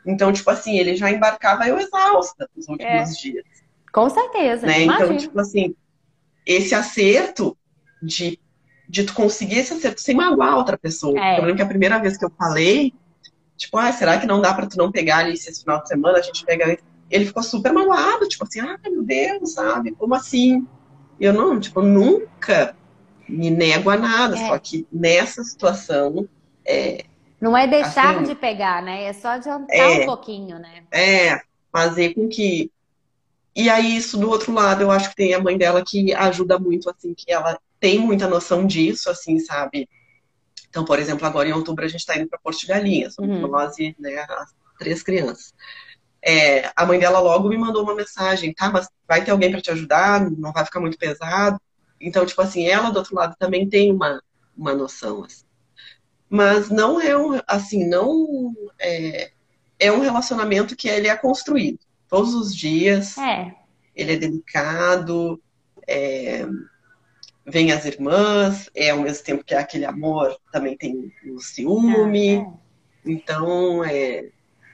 [0.05, 3.21] Então, tipo assim, ele já embarcava eu exausta nos últimos é.
[3.21, 3.45] dias.
[3.91, 4.67] Com certeza.
[4.67, 4.84] Né?
[4.84, 5.76] Então, tipo assim,
[6.45, 7.57] esse acerto
[8.01, 8.39] de,
[8.88, 11.19] de tu conseguir esse acerto sem magoar outra pessoa.
[11.19, 11.38] É.
[11.38, 12.93] Eu lembro que a primeira vez que eu falei,
[13.58, 16.18] Tipo, ah, será que não dá pra tu não pegar ali esse final de semana?
[16.18, 16.78] A gente pega.
[17.10, 19.91] Ele ficou super magoado, tipo assim, ah, meu Deus, sabe?
[19.91, 20.68] Como assim?
[21.20, 22.76] Eu não, tipo, nunca
[23.28, 24.47] me nego a nada, é.
[24.47, 26.28] só que nessa situação.
[26.66, 27.06] É,
[27.39, 29.06] não é deixar assim, de pegar, né?
[29.06, 30.84] É só adiantar é, um pouquinho, né?
[30.91, 31.41] É,
[31.72, 32.72] fazer com que.
[33.56, 36.60] E aí, isso do outro lado, eu acho que tem a mãe dela que ajuda
[36.60, 39.88] muito, assim, que ela tem muita noção disso, assim, sabe?
[40.76, 43.47] Então, por exemplo, agora em outubro a gente está indo para Porto de Galinhas, uhum.
[43.47, 45.53] nós e né, as três crianças.
[46.21, 49.61] É, a mãe dela logo me mandou uma mensagem, tá, mas vai ter alguém para
[49.61, 51.61] te ajudar, não vai ficar muito pesado.
[52.01, 54.21] Então, tipo assim, ela do outro lado também tem uma,
[54.53, 55.45] uma noção, assim.
[56.30, 59.32] Mas não é um, assim, não é,
[59.80, 63.17] é um relacionamento que ele é construído todos os dias.
[63.17, 63.55] É.
[63.95, 65.41] Ele é delicado,
[65.88, 66.45] é,
[67.45, 72.37] vem as irmãs, é ao mesmo tempo que é aquele amor, também tem o ciúme.
[72.37, 72.45] É, é.
[73.05, 74.29] Então, é.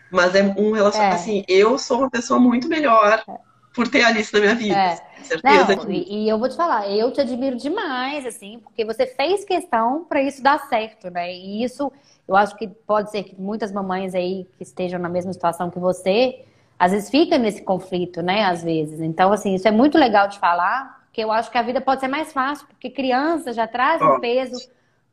[0.09, 1.15] Mas é um relacionamento.
[1.15, 1.21] É.
[1.21, 3.37] Assim, eu sou uma pessoa muito melhor é.
[3.73, 4.75] por ter a Alice na minha vida.
[4.75, 5.11] É.
[5.23, 5.91] Certeza Não, que...
[5.91, 10.03] e, e, eu vou te falar, eu te admiro demais, assim, porque você fez questão
[10.03, 11.31] para isso dar certo, né?
[11.33, 11.91] E isso,
[12.27, 15.79] eu acho que pode ser que muitas mamães aí que estejam na mesma situação que
[15.79, 16.43] você,
[16.77, 18.45] às vezes fica nesse conflito, né?
[18.45, 18.99] Às vezes.
[18.99, 21.99] Então, assim, isso é muito legal de falar, porque eu acho que a vida pode
[21.99, 24.57] ser mais fácil, porque criança já traz um peso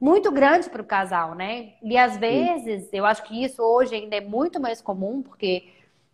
[0.01, 1.70] muito grande para o casal, né?
[1.82, 5.68] E às vezes, eu acho que isso hoje ainda é muito mais comum, porque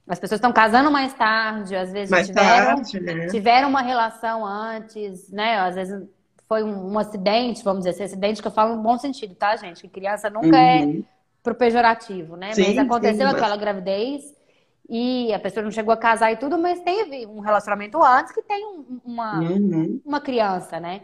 [0.09, 3.27] as pessoas estão casando mais tarde, às vezes mais tiveram, tarde, né?
[3.27, 5.59] tiveram uma relação antes, né?
[5.59, 6.09] Às vezes
[6.49, 9.55] foi um, um, acidente, vamos dizer, esse acidente que eu falo no bom sentido, tá,
[9.57, 9.83] gente?
[9.83, 11.01] Que criança nunca é uhum.
[11.01, 12.55] é pro pejorativo, né?
[12.55, 13.61] Sim, mas aconteceu sim, aquela mas...
[13.61, 14.35] gravidez
[14.89, 18.43] e a pessoa não chegou a casar e tudo, mas teve um relacionamento antes que
[18.43, 20.01] tem um, uma, uhum.
[20.05, 21.03] uma criança, né?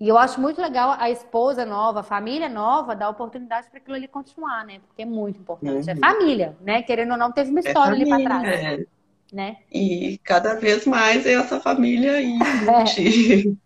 [0.00, 3.94] E eu acho muito legal a esposa nova, a família nova, dar oportunidade para aquilo
[3.94, 4.80] ali continuar, né?
[4.88, 5.88] Porque é muito importante.
[5.88, 5.98] É uhum.
[5.98, 6.82] É família, né?
[6.82, 8.48] Querendo ou não, teve uma é história é ali para trás.
[8.48, 8.84] É.
[9.32, 9.56] Né?
[9.72, 12.36] E cada vez mais é essa família aí.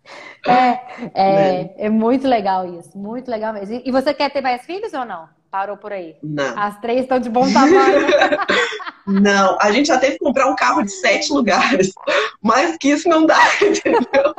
[0.47, 0.81] É, é,
[1.13, 1.69] é, né?
[1.77, 3.81] é, muito legal isso, muito legal mesmo.
[3.83, 5.27] E você quer ter mais filhos ou não?
[5.51, 6.15] Parou por aí?
[6.23, 6.57] Não.
[6.57, 8.07] As três estão de bom tamanho.
[9.07, 11.93] Não, a gente já teve que comprar um carro de sete lugares.
[12.41, 14.35] Mais que isso não dá, entendeu?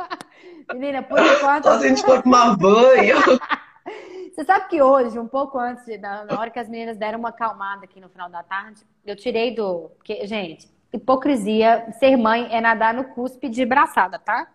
[0.73, 1.63] Menina, por enquanto.
[1.63, 3.17] Só se a gente for tomar banho.
[4.31, 7.83] Você sabe que hoje, um pouco antes, na hora que as meninas deram uma acalmada
[7.83, 9.91] aqui no final da tarde, eu tirei do.
[9.97, 14.47] Porque, gente, hipocrisia, ser mãe é nadar no cuspe de braçada, tá?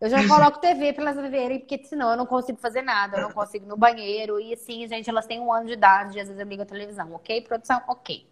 [0.00, 3.22] Eu já coloco TV para elas verem, porque senão eu não consigo fazer nada, eu
[3.22, 4.40] não consigo ir no banheiro.
[4.40, 7.12] E assim, gente, elas têm um ano de idade, às vezes eu ligo a televisão,
[7.14, 7.40] ok?
[7.42, 8.26] Produção, ok.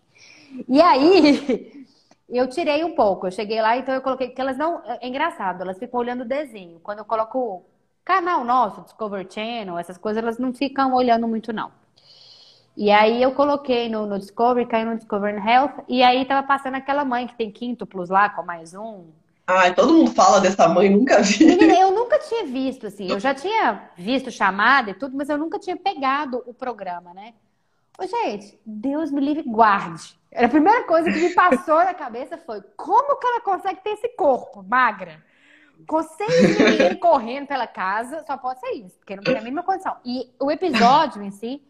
[0.69, 1.87] E aí,
[2.29, 3.27] eu tirei um pouco.
[3.27, 4.31] Eu cheguei lá, então eu coloquei.
[4.31, 4.83] que elas não.
[4.85, 6.81] É engraçado, elas ficam olhando o desenho.
[6.81, 7.65] Quando eu coloco
[8.05, 11.73] canal nosso, Discover Channel, essas coisas, elas não ficam olhando muito, não.
[12.77, 16.75] E aí eu coloquei no, no Discovery, caiu no Discovery Health, e aí tava passando
[16.75, 19.07] aquela mãe que tem quíntuplos lá, com mais um.
[19.47, 21.47] Ai, todo mundo fala dessa mãe, nunca vi.
[21.47, 23.09] Menina, eu nunca tinha visto, assim.
[23.09, 27.33] Eu já tinha visto chamada e tudo, mas eu nunca tinha pegado o programa, né?
[27.99, 30.19] Ô, gente, Deus me livre guarde.
[30.35, 34.09] A primeira coisa que me passou na cabeça foi como que ela consegue ter esse
[34.11, 35.25] corpo magra?
[35.87, 39.63] Com seis meninos correndo pela casa, só pode ser isso, porque não tem a mínima
[39.63, 39.97] condição.
[40.05, 41.63] E o episódio em si,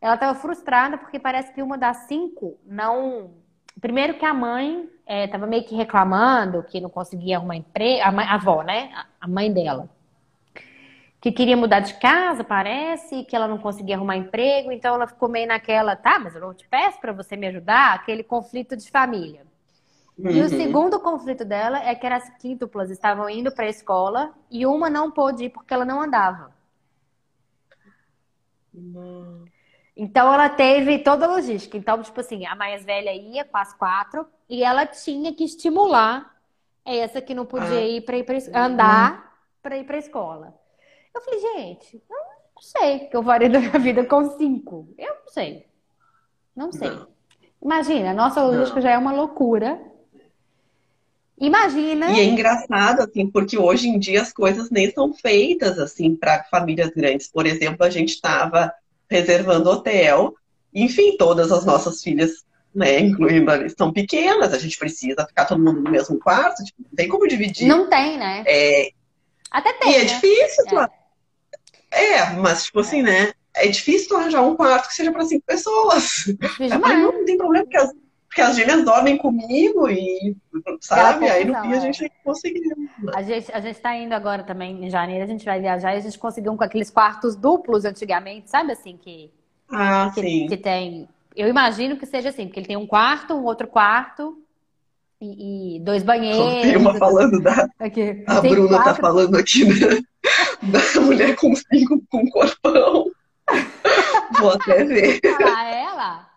[0.00, 3.34] ela estava frustrada porque parece que uma das cinco não
[3.80, 8.08] primeiro que a mãe estava é, meio que reclamando que não conseguia arrumar emprego, a,
[8.08, 8.90] a, avó, né?
[9.20, 9.88] A mãe dela.
[11.22, 15.28] Que queria mudar de casa, parece, que ela não conseguia arrumar emprego, então ela ficou
[15.28, 18.90] meio naquela, tá, mas eu não te peço para você me ajudar, aquele conflito de
[18.90, 19.46] família.
[20.18, 20.30] Uhum.
[20.30, 20.48] E o uhum.
[20.48, 25.12] segundo conflito dela é que as quíntuplas estavam indo para a escola e uma não
[25.12, 26.52] pôde ir porque ela não andava.
[28.74, 29.44] Uhum.
[29.96, 31.76] Então ela teve toda a logística.
[31.76, 36.34] Então, tipo assim, a mais velha ia com as quatro e ela tinha que estimular
[36.84, 37.86] essa que não podia ah.
[37.86, 40.61] ir para ir pra, andar para ir para a escola.
[41.14, 42.16] Eu falei, gente, eu
[42.54, 44.88] não sei que eu faria da minha vida com cinco.
[44.96, 45.66] Eu não sei.
[46.54, 46.90] Não sei.
[46.90, 47.08] Não.
[47.62, 49.80] Imagina, a nossa logística já é uma loucura.
[51.38, 52.10] Imagina.
[52.10, 56.44] E é engraçado, assim, porque hoje em dia as coisas nem são feitas, assim, para
[56.44, 57.28] famílias grandes.
[57.28, 58.72] Por exemplo, a gente estava
[59.08, 60.34] reservando hotel.
[60.74, 62.44] Enfim, todas as nossas filhas,
[62.74, 66.82] né, incluindo ali, são pequenas, a gente precisa ficar todo mundo no mesmo quarto, tipo,
[66.82, 67.68] não tem como dividir.
[67.68, 68.42] Não tem, né?
[68.46, 68.90] É...
[69.50, 69.92] Até tem.
[69.92, 70.04] E é né?
[70.04, 70.88] difícil, é.
[71.92, 72.30] É.
[72.34, 73.32] mas, tipo assim, né?
[73.54, 76.24] É difícil arranjar um quarto que seja para cinco pessoas.
[76.56, 76.70] Falei,
[77.02, 77.92] não, não tem problema, porque as,
[78.32, 80.34] porque as gêmeas dormem comigo e,
[80.80, 81.28] sabe?
[81.28, 82.88] Aí no fim a gente conseguiu.
[83.14, 85.98] A gente, a gente tá indo agora também, em janeiro, a gente vai viajar e
[85.98, 89.30] a gente conseguiu um com aqueles quartos duplos antigamente, sabe assim, que,
[89.70, 90.46] ah, que, sim.
[90.46, 91.06] que tem.
[91.36, 94.41] Eu imagino que seja assim, porque ele tem um quarto, um outro quarto
[95.22, 96.62] e, e dois banheiros.
[96.62, 97.68] Tem uma falando da.
[97.78, 98.24] Aqui.
[98.26, 98.94] A tem Bruna tá quatro...
[98.94, 99.64] tá falando aqui
[100.62, 103.06] da, da mulher com cinco com corpão.
[104.40, 105.20] Vou até ver.
[105.46, 106.28] Ah, ela?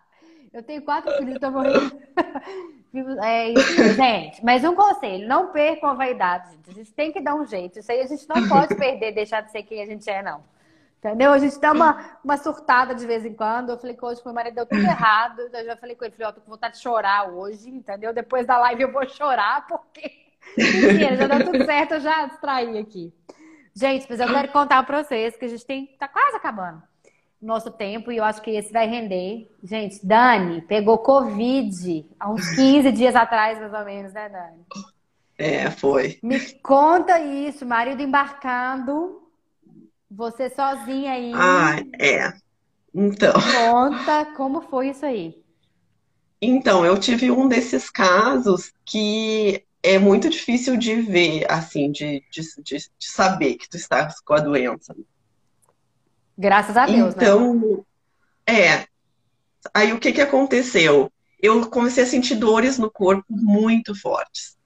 [0.52, 1.92] Eu tenho quatro filhos, tô morrendo.
[3.22, 4.42] É isso, gente.
[4.42, 6.70] Mas um conselho: não percam a vaidade, gente.
[6.70, 7.78] A gente tem que dar um jeito.
[7.78, 10.42] Isso aí a gente não pode perder, deixar de ser quem a gente é, não.
[11.06, 11.32] Entendeu?
[11.32, 13.70] A gente dá uma, uma surtada de vez em quando.
[13.70, 15.40] Eu falei que hoje meu marido deu tudo errado.
[15.40, 18.12] Eu já falei com ele, falei, ó, oh, tô com vontade de chorar hoje, entendeu?
[18.12, 20.10] Depois da live eu vou chorar, porque.
[20.58, 23.12] Mentira, já deu tudo certo, eu já distraí aqui.
[23.74, 25.86] Gente, mas eu quero contar pra vocês que a gente tem.
[25.98, 26.82] tá quase acabando
[27.40, 29.48] nosso tempo e eu acho que esse vai render.
[29.62, 34.64] Gente, Dani pegou Covid há uns 15 dias atrás, mais ou menos, né, Dani?
[35.38, 36.18] É, foi.
[36.22, 39.25] Me conta isso, marido embarcando,
[40.10, 41.32] você sozinha aí.
[41.34, 42.32] Ah, é.
[42.94, 43.34] Então.
[43.34, 45.42] Conta como foi isso aí.
[46.40, 52.42] Então, eu tive um desses casos que é muito difícil de ver, assim, de, de,
[52.62, 54.94] de, de saber que tu estás com a doença.
[56.36, 57.22] Graças a Deus, né?
[57.22, 57.84] então,
[58.46, 58.60] né?
[58.60, 58.86] é.
[59.72, 61.10] Aí o que que aconteceu?
[61.40, 64.56] Eu comecei a sentir dores no corpo muito fortes.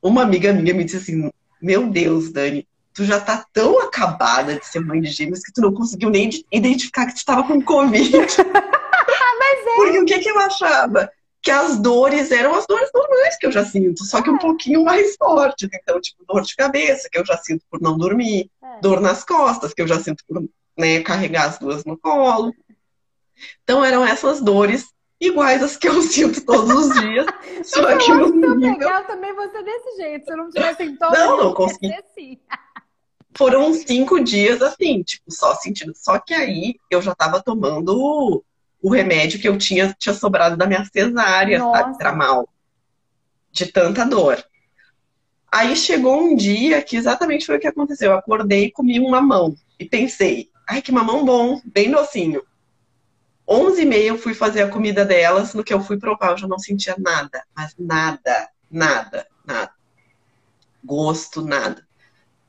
[0.00, 1.30] Uma amiga minha me disse assim:
[1.60, 2.66] Meu Deus, Dani,
[2.98, 6.28] tu já tá tão acabada de ser mãe de gêmeos que tu não conseguiu nem
[6.50, 8.02] identificar que tu estava com Covid.
[8.18, 9.76] Mas é.
[9.76, 11.08] Porque o que que eu achava?
[11.40, 14.40] Que as dores eram as dores normais que eu já sinto, só que um é.
[14.40, 15.68] pouquinho mais fortes.
[15.72, 18.80] Então, tipo, dor de cabeça, que eu já sinto por não dormir, é.
[18.80, 20.42] dor nas costas, que eu já sinto por
[20.76, 22.52] né, carregar as duas no colo.
[23.62, 24.88] Então eram essas dores
[25.20, 27.26] iguais às que eu sinto todos os dias.
[27.62, 28.78] só que no nível...
[28.78, 30.24] pegar também você desse jeito.
[30.24, 31.94] Se eu não tivesse sintomas, não, não consegui.
[31.94, 32.40] Assim.
[33.38, 35.92] Foram cinco dias assim, tipo, só sentindo.
[35.96, 38.44] Só que aí eu já tava tomando
[38.82, 41.78] o, remédio que eu tinha, tinha sobrado da minha cesárea, Nossa.
[41.78, 42.48] sabe, pra mal.
[43.50, 44.44] De tanta dor.
[45.50, 48.10] Aí chegou um dia que exatamente foi o que aconteceu.
[48.10, 49.54] Eu acordei e comi uma mão.
[49.78, 52.42] E pensei, Ai, que mamão bom, bem docinho.
[53.48, 56.36] 11 e meia eu fui fazer a comida delas, no que eu fui provar eu
[56.36, 59.72] já não sentia nada, mas nada, nada, nada.
[60.84, 61.87] Gosto, nada.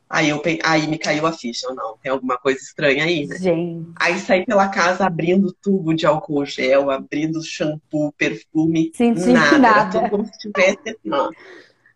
[0.09, 3.37] Aí, eu, aí me caiu a ficha, não, tem alguma coisa estranha aí, né?
[3.37, 3.91] Gente.
[3.95, 9.59] Aí saí pela casa abrindo tubo de álcool gel, abrindo shampoo, perfume, Senti nada.
[9.59, 9.79] nada.
[9.79, 11.29] Era tudo como se tivesse, não.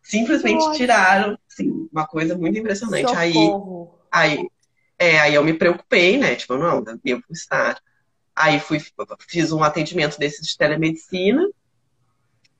[0.03, 0.77] Simplesmente Nossa.
[0.77, 3.09] tiraram, sim, uma coisa muito impressionante.
[3.09, 3.97] Socorro.
[4.11, 4.47] Aí, aí
[4.99, 6.35] é, aí eu me preocupei, né?
[6.35, 7.81] Tipo, não, devo estar.
[8.35, 8.79] Aí fui,
[9.27, 11.49] fiz um atendimento desses de telemedicina,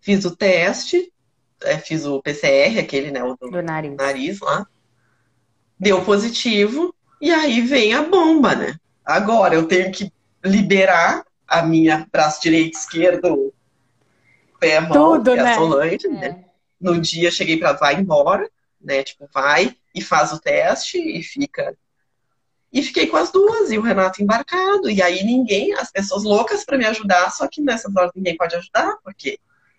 [0.01, 1.13] fiz o teste,
[1.61, 3.23] é, fiz o PCR, aquele, né?
[3.23, 3.95] O do, do nariz.
[3.95, 4.67] nariz lá.
[5.83, 8.75] Deu positivo, e aí vem a bomba, né?
[9.03, 10.11] Agora eu tenho que
[10.43, 13.53] liberar a minha braço direito, esquerdo,
[14.59, 15.55] pé, mão, Tudo, e a né?
[15.55, 16.09] Solange, é.
[16.09, 16.45] né?
[16.79, 18.49] No dia cheguei para vai embora,
[18.81, 19.03] né?
[19.03, 21.75] Tipo, vai e faz o teste e fica
[22.71, 24.89] e fiquei com as duas, e o Renato embarcado.
[24.89, 28.55] E aí ninguém, as pessoas loucas para me ajudar, só que nessas horas ninguém pode
[28.55, 29.37] ajudar, porque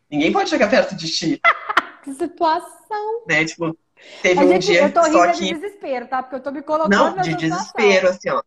[0.08, 1.40] ninguém pode chegar perto de ti.
[2.04, 3.24] que situação!
[3.26, 3.44] Né?
[3.46, 3.76] Tipo,
[4.22, 5.44] teve um gente, dia eu tô rindo só que...
[5.44, 6.22] de desespero, tá?
[6.22, 8.42] Porque eu tô me colocando Não, de desespero, assim, ó.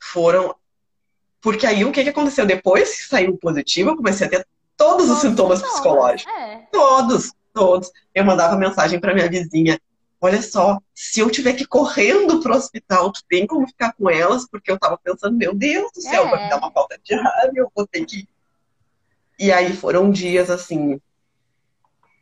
[0.00, 0.54] Foram.
[1.40, 2.46] Porque aí o que, que aconteceu?
[2.46, 4.46] Depois que saiu positivo, eu comecei a ter
[4.76, 6.32] todos, todos os sintomas, sintomas psicológicos.
[6.32, 6.66] É.
[6.72, 7.90] Todos, todos.
[8.14, 9.78] Eu mandava mensagem para minha vizinha.
[10.20, 14.08] Olha só, se eu tiver que ir correndo pro hospital, tu tem como ficar com
[14.08, 14.48] elas?
[14.48, 16.30] Porque eu tava pensando, meu Deus do céu, é.
[16.30, 18.26] vai me dar uma falta de ar, eu vou ter que.
[19.38, 20.98] E aí foram dias assim,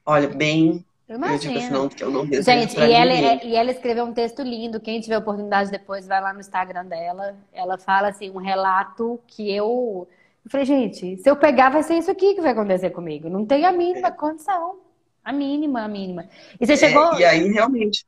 [0.05, 4.15] olha, bem Eu digo assim, eu não Gente, e ela, é, e ela escreveu um
[4.15, 4.81] texto lindo.
[4.81, 7.37] Quem tiver oportunidade depois, vai lá no Instagram dela.
[7.53, 10.09] Ela fala assim, um relato que eu.
[10.45, 13.29] Eu falei, gente, se eu pegar, vai ser isso aqui que vai acontecer comigo.
[13.29, 14.13] Não tem a mínima é.
[14.13, 14.79] condição.
[15.25, 16.29] A mínima, a mínima.
[16.61, 17.15] E você chegou.
[17.15, 18.05] É, e aí, realmente.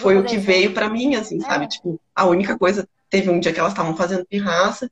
[0.00, 1.40] foi o que veio para mim, assim, é.
[1.40, 1.68] sabe?
[1.68, 2.88] Tipo, a única coisa.
[3.08, 4.88] Teve um dia que elas estavam fazendo pirraça,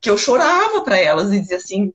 [0.00, 1.92] que eu chorava para elas e dizia assim: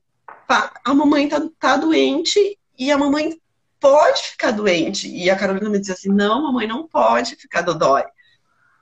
[0.84, 3.38] a mamãe tá, tá doente e a mamãe
[3.80, 5.08] pode ficar doente.
[5.08, 8.04] E a Carolina me dizia assim: não, mamãe não pode ficar dodói.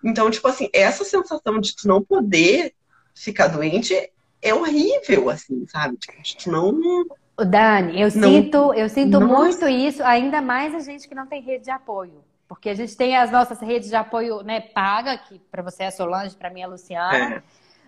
[0.03, 2.75] Então, tipo assim, essa sensação de tu não poder
[3.15, 3.95] ficar doente
[4.43, 5.97] é horrível, assim, sabe?
[5.97, 7.07] Tipo, tu não.
[7.47, 8.29] Dani, eu não...
[8.29, 12.23] sinto, eu sinto muito isso, ainda mais a gente que não tem rede de apoio.
[12.47, 15.87] Porque a gente tem as nossas redes de apoio, né, paga, que para você é
[15.87, 17.37] a Solange, para mim é a Luciana.
[17.37, 17.43] É.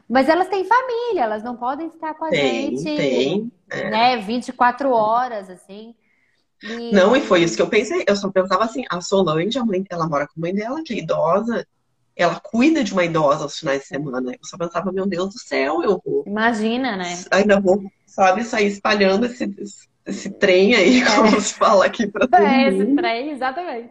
[0.09, 3.91] Mas elas têm família, elas não podem ficar com a tem, gente, tem, é.
[3.91, 5.95] né, 24 horas, assim.
[6.63, 6.93] E...
[6.93, 8.05] Não, e foi isso que eu pensei.
[8.07, 10.95] Eu só pensava assim, a Solange, a mãe, ela mora com a mãe dela, que
[10.95, 11.67] é idosa,
[12.17, 14.33] ela cuida de uma idosa aos finais de semana.
[14.33, 16.25] Eu só pensava, meu Deus do céu, eu vou.
[16.27, 17.23] Imagina, né?
[17.31, 19.55] Ainda vou, sabe, sair espalhando esse,
[20.07, 21.05] esse, trem aí, é.
[21.05, 23.91] como se fala aqui pra todo É, esse trem, exatamente.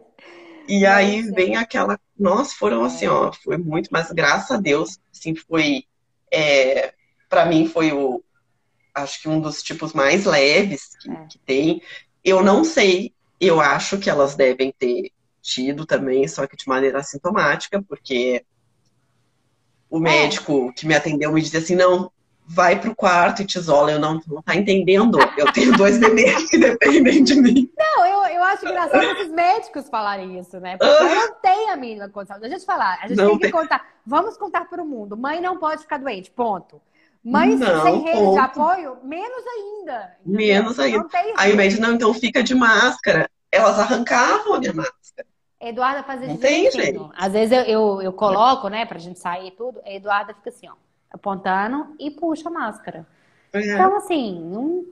[0.68, 0.96] E Nossa.
[0.96, 2.00] aí vem aquela.
[2.18, 5.84] Nossa, foram assim, ó, foi muito, mas graças a Deus, assim, foi.
[6.32, 6.94] É,
[7.30, 8.24] para mim foi o.
[8.94, 11.26] Acho que um dos tipos mais leves que, é.
[11.30, 11.82] que tem.
[12.26, 15.12] Eu não sei, eu acho que elas devem ter
[15.42, 18.44] tido também, só que de maneira assintomática, porque
[19.90, 20.02] o é.
[20.02, 22.12] médico que me atendeu me disse assim, não,
[22.48, 23.92] vai pro quarto e te isola.
[23.92, 25.20] Eu não, não tá entendendo.
[25.38, 27.72] Eu tenho dois bebês que dependem de mim.
[27.78, 30.78] Não, eu, eu acho engraçado esses médicos falarem isso, né?
[30.78, 32.40] Porque eu não tenho a mínima condição.
[32.40, 33.52] Deixa eu te falar, a gente não tem que tem...
[33.52, 33.86] contar.
[34.06, 35.18] Vamos contar para o mundo.
[35.18, 36.82] Mãe não pode ficar doente, ponto.
[37.26, 38.34] Mas não, sem rede ponto.
[38.34, 40.16] de apoio, menos ainda.
[40.24, 40.38] Entendeu?
[40.38, 41.08] Menos ainda.
[41.38, 43.28] Aí o médico, não, então fica de máscara.
[43.52, 45.28] Elas arrancavam a minha máscara.
[45.60, 47.10] Eduarda fazia não tem jeito.
[47.18, 50.50] Às vezes eu, eu, eu coloco, né, pra gente sair e tudo, a Eduarda fica
[50.50, 50.74] assim, ó,
[51.10, 53.08] apontando e puxa a máscara.
[53.52, 53.74] É.
[53.74, 54.86] Então, assim, não...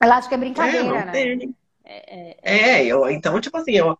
[0.00, 1.04] ela acha que é brincadeira, é,
[1.36, 1.52] né?
[1.84, 3.96] É, é, é, eu, então, tipo assim, eu,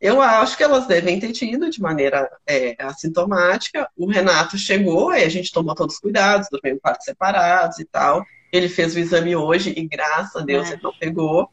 [0.00, 3.88] eu acho que elas devem ter tido de maneira é, assintomática.
[3.96, 7.84] O Renato chegou, aí a gente tomou todos os cuidados, dormiu em quartos separados e
[7.84, 8.24] tal.
[8.50, 10.72] Ele fez o exame hoje e, graças a Deus, é.
[10.72, 11.50] ele não pegou.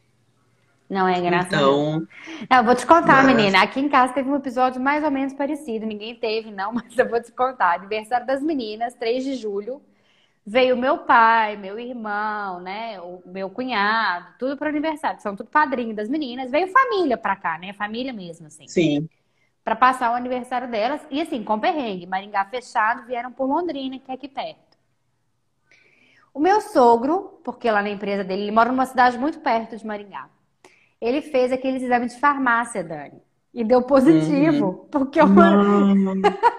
[0.90, 2.08] Não é graças então,
[2.50, 3.36] Não, eu vou te contar, mas...
[3.36, 3.62] menina.
[3.62, 5.86] Aqui em casa teve um episódio mais ou menos parecido.
[5.86, 7.76] Ninguém teve, não, mas eu vou te contar.
[7.76, 9.82] Aniversário das meninas, 3 de julho
[10.50, 15.50] veio meu pai, meu irmão, né, o meu cunhado, tudo para o aniversário, são tudo
[15.50, 16.50] padrinho das meninas.
[16.50, 18.66] Veio família para cá, né, família mesmo, assim.
[18.66, 19.10] Sim.
[19.62, 24.10] Para passar o aniversário delas e assim, com perrengue, Maringá fechado, vieram por Londrina, que
[24.10, 24.78] é aqui perto.
[26.34, 29.86] O meu sogro, porque lá na empresa dele, ele mora numa cidade muito perto de
[29.86, 30.30] Maringá.
[31.02, 33.22] Ele fez aqueles exames de farmácia, Dani.
[33.54, 34.88] E deu positivo, uhum.
[34.90, 35.26] porque eu...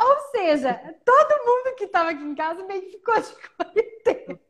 [0.00, 0.74] Ou seja,
[1.04, 4.40] todo mundo que estava aqui em casa meio que ficou de quarentena.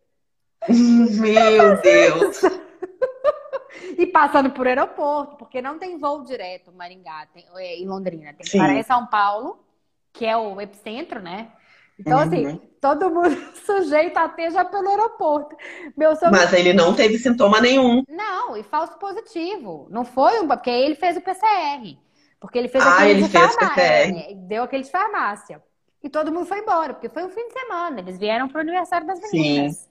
[0.68, 2.42] Meu Deus!
[3.96, 8.34] e passando por aeroporto, porque não tem voo direto Maringá, tem, é, em Londrina.
[8.34, 9.64] Tem que parar em São Paulo,
[10.12, 11.52] que é o epicentro, né?
[11.98, 12.48] Então, assim, uhum.
[12.50, 13.36] assim, todo mundo
[13.66, 15.56] sujeito a ter já pelo aeroporto.
[15.96, 16.30] Meu sogro...
[16.30, 18.04] Mas ele não teve sintoma nenhum.
[18.08, 19.88] Não, e falso positivo.
[19.90, 20.46] Não foi um.
[20.46, 21.98] Porque ele fez o PCR.
[22.40, 23.82] Porque ele fez ah, aquele ele de fez farmácia.
[23.82, 25.62] É, deu aquele de farmácia.
[26.02, 27.98] E todo mundo foi embora, porque foi um fim de semana.
[27.98, 29.76] Eles vieram pro aniversário das meninas.
[29.76, 29.88] Sim.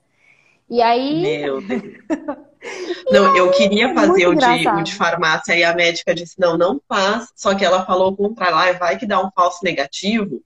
[0.70, 1.22] E aí.
[1.22, 1.82] Meu Deus.
[3.10, 6.80] não, eu queria fazer o de, o de, farmácia e a médica disse: não, não
[6.88, 7.30] faz.
[7.36, 10.42] Só que ela falou contra lá, vai que dá um falso negativo.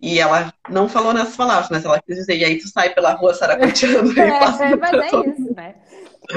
[0.00, 3.14] E ela não falou nessas palavras, mas ela quis dizer, e aí tu sai pela
[3.14, 5.74] rua saracoteando é, e passa Mas é isso, né?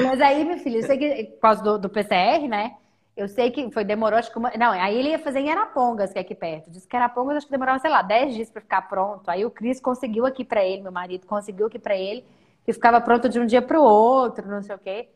[0.02, 2.72] Mas aí, meu filho, eu sei que por causa do, do PCR, né?
[3.18, 4.52] Eu sei que foi, demorou, acho que uma...
[4.56, 6.70] Não, aí ele ia fazer em Arapongas, que é aqui perto.
[6.70, 9.28] Disse que Arapongas acho que demorava, sei lá, 10 dias para ficar pronto.
[9.28, 12.24] Aí o Cris conseguiu aqui para ele, meu marido conseguiu aqui para ele,
[12.64, 15.08] que ficava pronto de um dia para o outro, não sei o quê.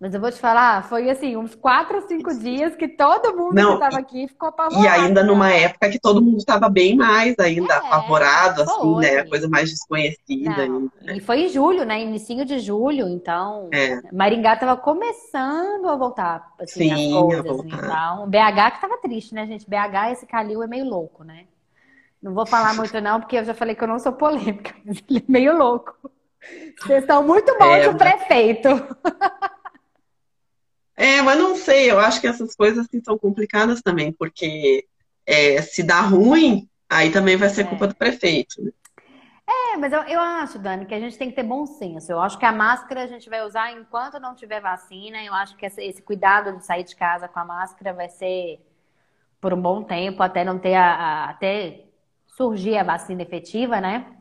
[0.00, 3.54] Mas eu vou te falar, foi assim, uns quatro ou cinco dias que todo mundo
[3.54, 4.84] Não, que estava aqui ficou apavorado.
[4.84, 9.24] E ainda numa época que todo mundo estava bem mais ainda, é, apavorado, assim, né?
[9.24, 10.92] Coisa mais desconhecida ainda.
[11.02, 11.16] Né?
[11.16, 12.00] E foi em julho, né?
[12.00, 14.00] Inicinho de julho, então é.
[14.12, 17.46] Maringá estava começando a voltar, assim, Sim, as coisas.
[17.46, 17.76] A voltar.
[17.78, 19.68] Então, BH que estava triste, né, gente?
[19.68, 21.46] BH, esse Calil é meio louco, né?
[22.22, 25.02] Não vou falar muito não, porque eu já falei que eu não sou polêmica, mas
[25.10, 25.96] ele é meio louco.
[26.80, 28.68] Vocês estão muito bons é, o prefeito.
[30.98, 34.84] É, mas não sei, eu acho que essas coisas assim, são complicadas também, porque
[35.24, 37.64] é, se dá ruim, aí também vai ser é.
[37.64, 38.60] culpa do prefeito.
[38.60, 38.72] Né?
[39.46, 42.10] É, mas eu, eu acho, Dani, que a gente tem que ter bom senso.
[42.10, 45.22] Eu acho que a máscara a gente vai usar enquanto não tiver vacina.
[45.22, 48.60] Eu acho que esse, esse cuidado de sair de casa com a máscara vai ser
[49.40, 51.84] por um bom tempo, até não ter a, a até
[52.26, 54.17] surgir a vacina efetiva, né?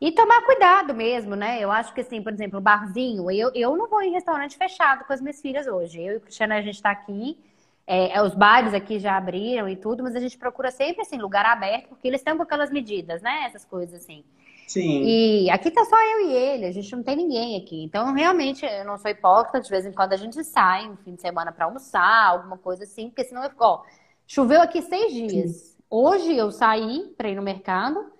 [0.00, 1.60] E tomar cuidado mesmo, né?
[1.60, 5.12] Eu acho que, assim, por exemplo, barzinho, eu, eu não vou em restaurante fechado com
[5.12, 6.00] as minhas filhas hoje.
[6.00, 7.38] Eu e o Cristiano, a gente está aqui.
[7.86, 11.18] É, é, os bares aqui já abriram e tudo, mas a gente procura sempre, assim,
[11.18, 13.44] lugar aberto, porque eles estão com aquelas medidas, né?
[13.44, 14.24] Essas coisas, assim.
[14.66, 15.02] Sim.
[15.04, 17.82] E aqui tá só eu e ele, a gente não tem ninguém aqui.
[17.82, 21.16] Então, realmente, eu não sou hipócrita, de vez em quando a gente sai no fim
[21.16, 23.82] de semana para almoçar, alguma coisa assim, porque senão eu fico, ó,
[24.26, 25.50] choveu aqui seis dias.
[25.50, 25.82] Sim.
[25.90, 28.12] Hoje eu saí para ir no mercado,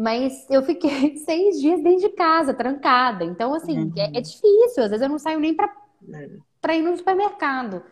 [0.00, 3.22] mas eu fiquei seis dias dentro de casa, trancada.
[3.22, 3.92] Então, assim, uhum.
[3.94, 4.82] é, é, difícil.
[4.82, 7.82] Às vezes eu não saio nem para ir no supermercado.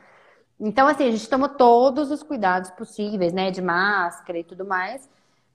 [0.58, 3.50] Então, assim, a gente toma todos os cuidados possíveis, né?
[3.50, 5.06] De máscara e tudo mais.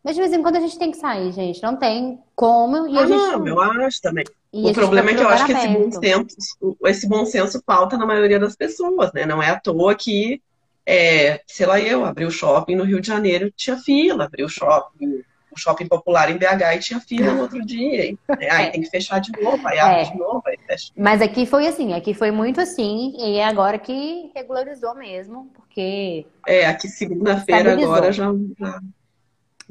[0.04, 1.64] Mas de vez em quando a gente tem que sair, gente.
[1.64, 2.88] Não tem como.
[2.88, 3.20] E ah, a gente...
[3.20, 4.26] não, eu acho também.
[4.54, 7.98] E o problema é que eu acho que esse bom, senso, esse bom senso falta
[7.98, 9.26] na maioria das pessoas, né?
[9.26, 10.40] Não é à toa que,
[10.86, 14.50] é, sei lá, eu abri o shopping no Rio de Janeiro, tinha fila, abri o
[14.50, 15.24] shopping
[15.56, 18.06] o shopping popular em BH e tinha fila no outro dia.
[18.06, 18.70] E, né, aí é.
[18.70, 20.12] tem que fechar de novo, aí abre é.
[20.12, 20.92] de novo, aí fecha.
[20.98, 26.26] Mas aqui foi assim, aqui foi muito assim, e é agora que regularizou mesmo, porque.
[26.48, 28.82] É, aqui segunda-feira agora já, já,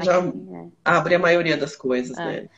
[0.01, 0.67] já aqui, é.
[0.85, 2.49] abre a maioria das coisas, né?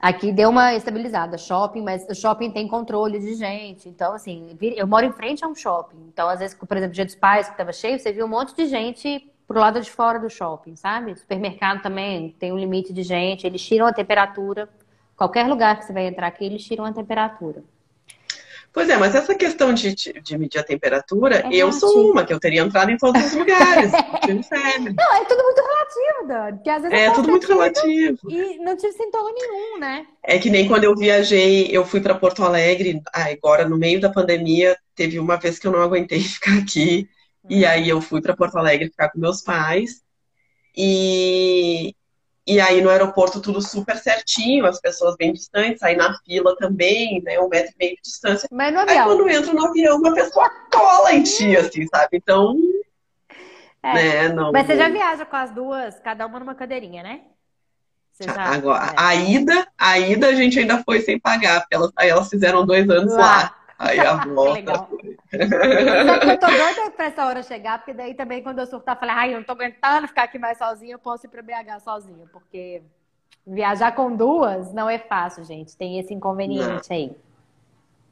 [0.00, 3.88] Aqui deu uma estabilizada, shopping, mas o shopping tem controle de gente.
[3.88, 5.98] Então, assim, eu moro em frente a um shopping.
[6.08, 8.56] Então, às vezes, por exemplo, dia dos pais que estava cheio, você viu um monte
[8.56, 11.18] de gente pro lado de fora do shopping, sabe?
[11.18, 14.68] Supermercado também tem um limite de gente, eles tiram a temperatura.
[15.16, 17.64] Qualquer lugar que você vai entrar aqui, eles tiram a temperatura.
[18.70, 22.32] Pois é, mas essa questão de, de medir a temperatura, é eu sou uma, que
[22.32, 23.90] eu teria entrado em todos os lugares.
[24.28, 26.60] não, é tudo muito relativo, Dani.
[26.68, 28.18] às vezes é tudo muito relativo.
[28.30, 30.06] E não tive sintoma nenhum, né?
[30.22, 34.10] É que nem quando eu viajei, eu fui para Porto Alegre, agora no meio da
[34.10, 37.08] pandemia, teve uma vez que eu não aguentei ficar aqui.
[37.48, 40.02] E aí eu fui para Porto Alegre ficar com meus pais.
[40.76, 41.94] E,
[42.46, 47.22] e aí no aeroporto tudo super certinho, as pessoas bem distantes, aí na fila também,
[47.22, 47.38] né?
[47.40, 48.48] Um metro e meio de distância.
[48.52, 48.98] Mas no avião.
[48.98, 52.18] Aí quando entra no avião, uma pessoa cola em ti, assim, sabe?
[52.18, 52.56] Então.
[53.82, 53.94] É.
[53.94, 57.20] Né, não, Mas você já viaja com as duas, cada uma numa cadeirinha, né?
[58.20, 58.94] Já, Agora, é.
[58.96, 62.66] a ida, a ida a gente ainda foi sem pagar, porque elas, aí elas fizeram
[62.66, 63.20] dois anos lá.
[63.20, 63.57] lá.
[63.78, 64.52] Aí a volta.
[64.52, 64.88] Legal.
[65.32, 69.14] eu tô doida pra essa hora chegar, porque daí também quando eu surtar, eu falei,
[69.14, 72.26] ai, eu não tô aguentando ficar aqui mais sozinha, eu posso ir pra BH sozinha,
[72.32, 72.82] porque
[73.46, 75.76] viajar com duas não é fácil, gente.
[75.76, 76.96] Tem esse inconveniente não.
[76.96, 77.12] aí.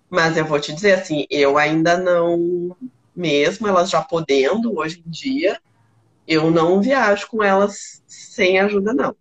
[0.09, 2.77] Mas eu vou te dizer assim, eu ainda não,
[3.15, 5.61] mesmo elas já podendo hoje em dia,
[6.29, 9.17] eu não viajo com elas sem ajuda, não.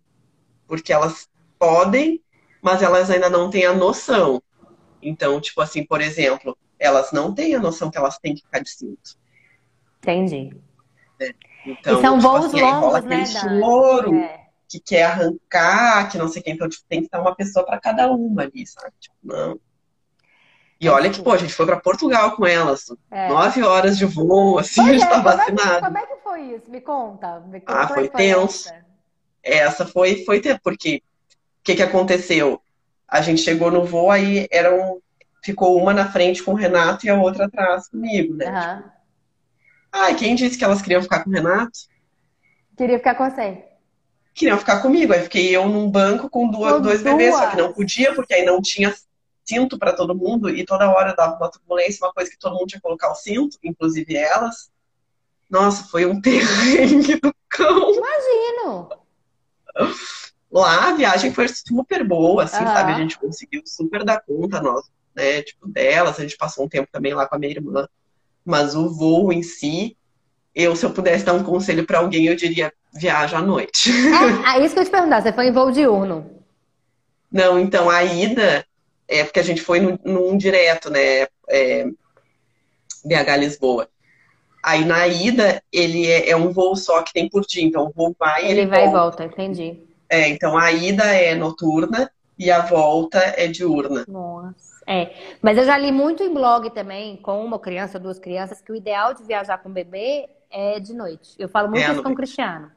[0.66, 1.28] Porque elas
[1.58, 2.20] podem,
[2.62, 4.40] mas elas ainda não têm a noção.
[5.02, 8.60] Então, tipo assim, por exemplo, elas não têm a noção que elas têm que ficar
[8.60, 9.16] de cinto.
[9.98, 10.56] Entendi.
[11.20, 11.34] É.
[11.66, 13.26] Então, e são tipo voos assim, longos, né?
[13.26, 14.46] choro é.
[14.68, 16.54] que quer arrancar, que não sei quem.
[16.54, 18.92] Então, tipo, tem que estar uma pessoa para cada uma ali, sabe?
[19.00, 19.58] Tipo, não.
[20.78, 22.86] E olha que, pô, a gente foi para Portugal com elas.
[23.10, 23.28] É.
[23.28, 25.86] Nove horas de voo, assim, pois a gente é, tá vacinado.
[25.86, 26.70] Como é, que, foi isso?
[26.70, 27.40] Me conta.
[27.40, 28.68] Me conta ah, foi, tenso.
[28.68, 28.84] Essa?
[29.42, 30.96] essa foi, foi ter, porque
[31.60, 32.60] o que, que aconteceu?
[33.08, 35.00] A gente chegou no voo, aí eram
[35.42, 38.46] ficou uma na frente com o Renato e a outra atrás comigo, né?
[38.46, 38.76] Uhum.
[38.82, 38.92] Tipo,
[39.92, 41.78] ai, quem disse que elas queriam ficar com o Renato?
[42.76, 43.64] Queria ficar com você.
[44.34, 45.12] Queriam ficar comigo.
[45.12, 47.14] Aí fiquei eu num banco com duas, com dois duas.
[47.14, 48.92] bebês, só que não podia, porque aí não tinha
[49.44, 52.66] cinto para todo mundo e toda hora dava uma turbulência, uma coisa que todo mundo
[52.66, 54.70] tinha que colocar o cinto, inclusive elas.
[55.48, 57.94] Nossa, foi um terreno do cão.
[57.94, 58.88] Imagino.
[60.58, 62.92] Lá a viagem foi super boa, assim, sabe?
[62.92, 64.84] A gente conseguiu super dar conta, nós
[65.16, 67.88] né, tipo, delas, a gente passou um tempo também lá com a minha irmã,
[68.44, 69.96] mas o voo em si,
[70.54, 73.90] eu, se eu pudesse dar um conselho para alguém, eu diria, viaja à noite.
[73.90, 76.30] É, é isso que eu te perguntar, você foi em voo diurno?
[77.32, 78.64] Não, então, a ida,
[79.08, 81.86] é porque a gente foi num, num direto, né, é,
[83.04, 83.88] BH-Lisboa.
[84.62, 87.90] Aí na ida, ele é, é, um voo só que tem por dia, então o
[87.90, 88.90] voo vai ele, ele vai volta.
[88.90, 89.86] e volta, entendi.
[90.08, 94.04] É, então a ida é noturna e a volta é diurna.
[94.08, 94.84] Nossa.
[94.86, 98.70] É, mas eu já li muito em blog também, com uma criança, duas crianças, que
[98.70, 101.34] o ideal de viajar com bebê é de noite.
[101.38, 102.70] Eu falo muito é isso com o Cristiano.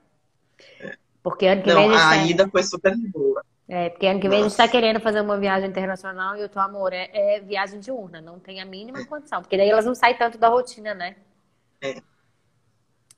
[0.80, 0.95] É.
[1.21, 3.43] Porque ano que Não, vem a, a ida foi super boa.
[3.67, 4.47] É, porque ano que vem Nossa.
[4.47, 7.80] a gente está querendo fazer uma viagem internacional e o teu amor é, é, viagem
[7.80, 10.95] de urna, não tem a mínima condição, porque daí elas não saem tanto da rotina,
[10.95, 11.15] né?
[11.80, 12.01] É.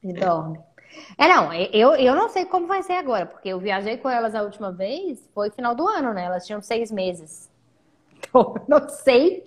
[0.03, 0.59] E dorme.
[1.18, 4.34] É, não, eu, eu não sei como vai ser agora, porque eu viajei com elas
[4.34, 6.26] a última vez, foi final do ano, né?
[6.26, 7.50] Elas tinham seis meses.
[8.18, 9.46] Então, eu não sei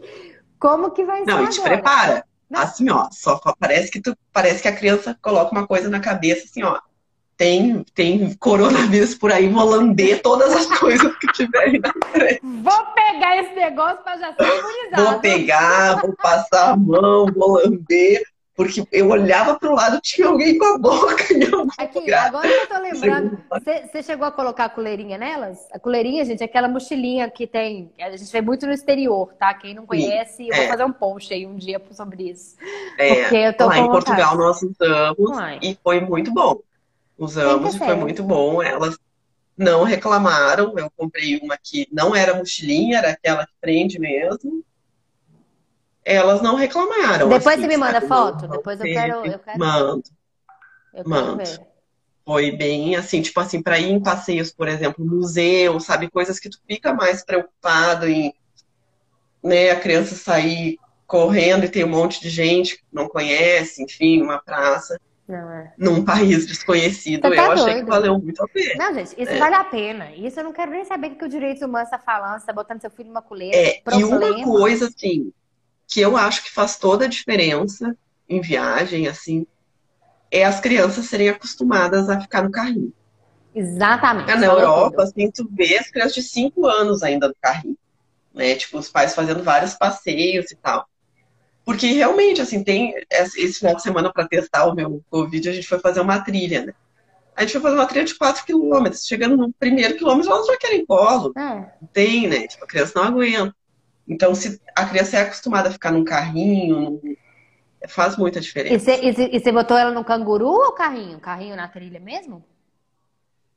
[0.58, 2.24] como que vai não, ser Não, te prepara.
[2.48, 2.60] Não.
[2.60, 6.44] Assim, ó, só parece que tu, parece que a criança coloca uma coisa na cabeça,
[6.44, 6.78] assim, ó,
[7.36, 12.40] tem, tem coronavírus por aí, vou lamber todas as coisas que tiverem na frente.
[12.42, 15.02] Vou pegar esse negócio para já ser imunizado.
[15.02, 18.22] Vou pegar, vou passar a mão, vou lamber.
[18.56, 22.26] Porque eu olhava para o lado, tinha alguém com a boca em algum Aqui, lugar.
[22.28, 25.58] Agora que eu tô lembrando, você chegou a colocar a coleirinha nelas?
[25.72, 27.90] A coleirinha, gente, é aquela mochilinha que tem.
[27.98, 29.52] A gente vê muito no exterior, tá?
[29.54, 30.58] Quem não conhece, Sim, eu é.
[30.60, 32.56] vou fazer um post aí um dia sobre isso.
[32.96, 36.60] É, Porque eu tô lá em Portugal nós usamos e foi muito bom.
[37.18, 38.62] Usamos e foi muito bom.
[38.62, 38.96] Elas
[39.58, 40.78] não reclamaram.
[40.78, 44.64] Eu comprei uma que não era mochilinha, era aquela que prende mesmo
[46.04, 47.28] elas não reclamaram.
[47.28, 48.46] Depois você me manda foto?
[48.46, 49.58] Depois eu quero, eu quero.
[49.58, 50.02] Mando.
[50.92, 51.36] Eu mando.
[51.38, 51.60] Ver.
[52.26, 56.10] Foi bem assim, tipo assim, para ir em passeios, por exemplo, museu, sabe?
[56.10, 58.32] Coisas que tu fica mais preocupado em
[59.42, 64.22] né, a criança sair correndo e tem um monte de gente que não conhece, enfim,
[64.22, 64.98] uma praça.
[65.28, 65.72] É.
[65.78, 67.22] Num país desconhecido.
[67.22, 68.74] Tá eu achei que valeu muito a pena.
[68.76, 69.38] Não, gente, isso é.
[69.38, 70.12] vale a pena.
[70.14, 72.52] Isso eu não quero nem saber o que o direito humano está falando, você tá
[72.52, 73.56] botando seu filho numa coleira.
[73.56, 75.32] É, e uma coisa, assim,
[75.86, 77.96] que eu acho que faz toda a diferença
[78.28, 79.46] em viagem, assim,
[80.30, 82.92] é as crianças serem acostumadas a ficar no carrinho.
[83.54, 84.34] Exatamente.
[84.34, 87.78] Na Europa, assim, tu vê as crianças de 5 anos ainda no carrinho.
[88.34, 88.56] Né?
[88.56, 90.88] Tipo, os pais fazendo vários passeios e tal.
[91.64, 95.68] Porque realmente, assim, tem esse final de semana para testar o meu Covid, a gente
[95.68, 96.74] foi fazer uma trilha, né?
[97.36, 99.06] A gente foi fazer uma trilha de 4 quilômetros.
[99.06, 101.32] Chegando no primeiro quilômetro, elas já querem colo.
[101.38, 101.72] É.
[101.92, 102.46] Tem, né?
[102.46, 103.54] Tipo, a criança não aguenta.
[104.06, 107.00] Então, se a criança é acostumada a ficar num carrinho,
[107.88, 108.92] faz muita diferença.
[108.92, 111.18] E você botou ela no canguru ou carrinho?
[111.18, 112.44] Carrinho na trilha mesmo?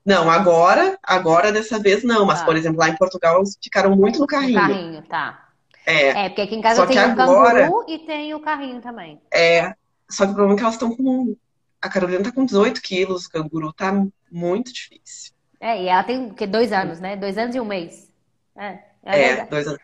[0.06, 2.26] Não, agora, agora dessa vez não.
[2.26, 2.46] Mas, tá.
[2.46, 4.62] por exemplo, lá em Portugal eles ficaram muito no carrinho.
[4.62, 5.50] No carrinho, tá.
[5.86, 9.22] É, é porque aqui em casa tem o agora, canguru e tem o carrinho também.
[9.34, 9.74] É,
[10.10, 11.36] só que o problema é que elas estão com...
[11.82, 13.94] A Carolina tá com 18 quilos, o canguru tá
[14.32, 15.34] muito difícil.
[15.60, 17.16] É, e ela tem que dois anos, né?
[17.16, 18.12] Dois anos e um mês.
[18.56, 19.80] É, é, é dois anos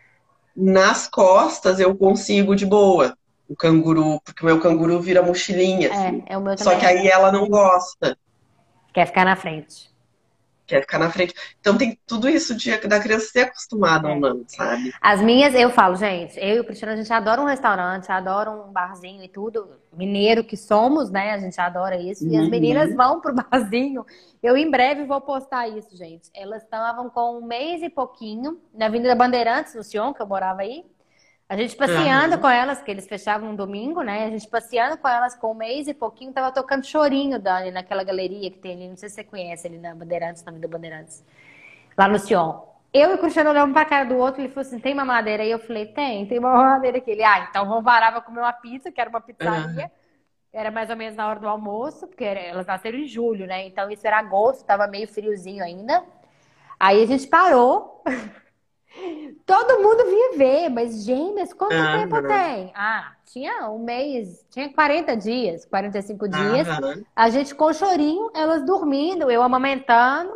[0.56, 3.16] nas costas eu consigo de boa
[3.48, 5.88] o canguru, porque o meu canguru vira mochilinha.
[5.88, 6.22] É, assim.
[6.26, 6.72] é o meu também.
[6.72, 8.16] Só que aí ela não gosta.
[8.92, 9.93] Quer ficar na frente
[10.74, 11.34] quer ficar na frente.
[11.60, 14.12] Então tem tudo isso de, da criança ser acostumada é.
[14.12, 14.92] ou não, sabe?
[15.00, 18.50] As minhas, eu falo, gente, eu e o Cristiano, a gente adora um restaurante, adora
[18.50, 19.68] um barzinho e tudo.
[19.92, 21.32] Mineiro que somos, né?
[21.32, 22.26] A gente adora isso.
[22.26, 22.50] E as uhum.
[22.50, 24.04] meninas vão pro barzinho.
[24.42, 26.28] Eu em breve vou postar isso, gente.
[26.34, 30.62] Elas estavam com um mês e pouquinho na Avenida Bandeirantes, no Sion, que eu morava
[30.62, 30.84] aí.
[31.46, 32.40] A gente passeando uhum.
[32.40, 34.24] com elas, que eles fechavam um domingo, né?
[34.24, 38.02] A gente passeando com elas com um mês e pouquinho, tava tocando chorinho, Dani, naquela
[38.02, 41.22] galeria que tem ali, não sei se você conhece ali na Bandeirantes, na Vida Bandeirantes,
[41.98, 42.62] lá no Sion.
[42.92, 45.42] Eu e o Cristiano olhamos pra cara do outro, ele falou assim, tem mamadeira?
[45.42, 47.10] Aí eu falei, tem, tem uma mamadeira aqui.
[47.10, 49.84] Ele, ah, então vamos varar pra comer uma pizza, que era uma pizzaria.
[49.84, 49.90] Uhum.
[50.52, 53.66] Era mais ou menos na hora do almoço, porque elas nasceram em julho, né?
[53.66, 56.04] Então isso era agosto, tava meio friozinho ainda.
[56.78, 58.02] Aí a gente parou.
[59.44, 62.00] Todo mundo vinha ver, mas gêmeas, quanto uhum.
[62.00, 62.72] tempo tem?
[62.74, 66.68] Ah, tinha um mês, tinha 40 dias, 45 dias.
[66.68, 67.04] Uhum.
[67.14, 70.32] A gente com chorinho, elas dormindo, eu amamentando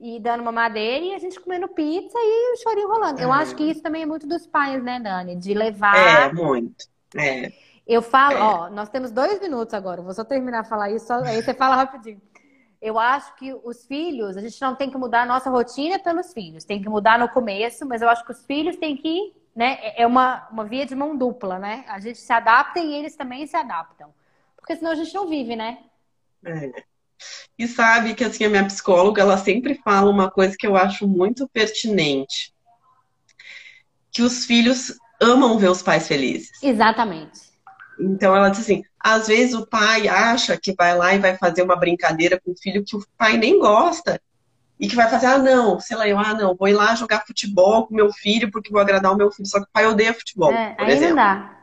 [0.00, 3.20] e dando uma madeira e a gente comendo pizza e o chorinho rolando.
[3.20, 5.36] Eu acho que isso também é muito dos pais, né, Dani?
[5.36, 5.96] De levar.
[5.96, 6.86] É, muito.
[7.16, 7.52] É.
[7.86, 8.40] Eu falo, é.
[8.40, 11.54] ó, nós temos dois minutos agora, vou só terminar de falar isso, só, aí você
[11.54, 12.20] fala rapidinho.
[12.84, 16.34] Eu acho que os filhos, a gente não tem que mudar a nossa rotina pelos
[16.34, 19.78] filhos, tem que mudar no começo, mas eu acho que os filhos têm que, né,
[19.80, 21.86] é, é uma, uma via de mão dupla, né?
[21.88, 24.12] A gente se adapta e eles também se adaptam.
[24.54, 25.78] Porque senão a gente não vive, né?
[26.44, 26.84] É.
[27.58, 31.08] E sabe que assim, a minha psicóloga, ela sempre fala uma coisa que eu acho
[31.08, 32.52] muito pertinente.
[34.12, 36.62] Que os filhos amam ver os pais felizes.
[36.62, 37.40] Exatamente.
[37.98, 41.62] Então ela diz assim: às vezes o pai acha que vai lá e vai fazer
[41.62, 44.20] uma brincadeira com o filho que o pai nem gosta.
[44.78, 47.24] E que vai fazer, ah, não, sei lá, eu, ah, não, vou ir lá jogar
[47.24, 49.46] futebol com meu filho porque vou agradar o meu filho.
[49.46, 51.16] Só que o pai odeia futebol, é, por exemplo.
[51.16, 51.58] Dá.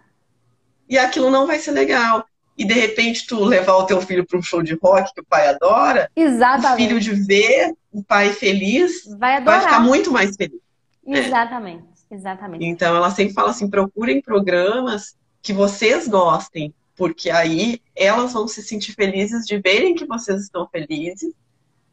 [0.87, 2.25] E aquilo não vai ser legal.
[2.57, 5.25] E de repente tu levar o teu filho para um show de rock que o
[5.25, 6.73] pai adora, Exatamente.
[6.73, 9.59] o filho de ver o pai feliz vai, adorar.
[9.59, 10.59] vai ficar muito mais feliz.
[11.05, 12.15] Exatamente, é.
[12.15, 12.65] exatamente.
[12.65, 18.61] Então ela sempre fala assim, procurem programas que vocês gostem, porque aí elas vão se
[18.61, 21.33] sentir felizes de verem que vocês estão felizes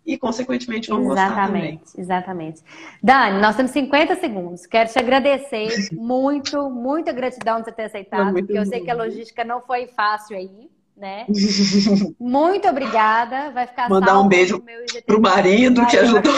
[0.09, 1.81] e, consequentemente, vão exatamente, gostar também.
[1.99, 2.63] Exatamente.
[3.03, 4.67] Dani, nós temos 50 segundos.
[4.67, 8.95] Quero te agradecer muito, muita gratidão de você ter aceitado, porque eu sei que a
[8.95, 10.71] logística não foi fácil aí.
[10.97, 11.27] Né?
[12.19, 13.51] Muito obrigada.
[13.53, 14.61] Vai ficar Mandar um beijo
[15.07, 16.33] pro marido que ajudou.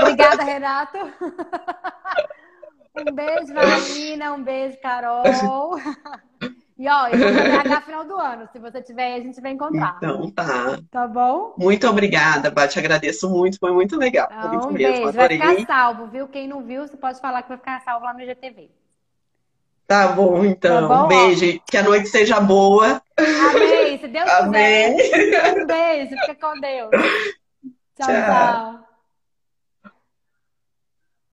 [0.00, 0.98] Obrigada, Renato.
[2.96, 4.32] Um beijo, Marina.
[4.32, 5.24] Um beijo, Carol.
[6.76, 8.48] E ó, eu vou BH final do ano.
[8.52, 9.94] Se você tiver aí, a gente vai encontrar.
[9.98, 10.76] Então tá.
[10.90, 11.54] Tá bom?
[11.56, 12.78] Muito obrigada, Bate.
[12.80, 13.60] Agradeço muito.
[13.60, 14.26] Foi muito legal.
[14.28, 15.04] Ah, muito um mesmo.
[15.04, 15.08] beijo.
[15.08, 15.38] Adorei.
[15.38, 16.26] Vai ficar salvo, viu?
[16.26, 18.70] Quem não viu, você pode falar que vai ficar salvo lá no IGTV.
[19.86, 20.88] Tá bom, então.
[20.88, 21.04] Tá bom?
[21.04, 21.60] Um beijo.
[21.70, 23.00] Que a noite seja boa.
[23.16, 23.98] Amém.
[23.98, 24.96] Se Deus Amém.
[24.96, 25.62] quiser.
[25.62, 26.16] Um beijo.
[26.26, 26.90] Fica com Deus.
[27.96, 28.06] tchau.
[28.06, 28.06] tchau.
[28.06, 28.83] tchau.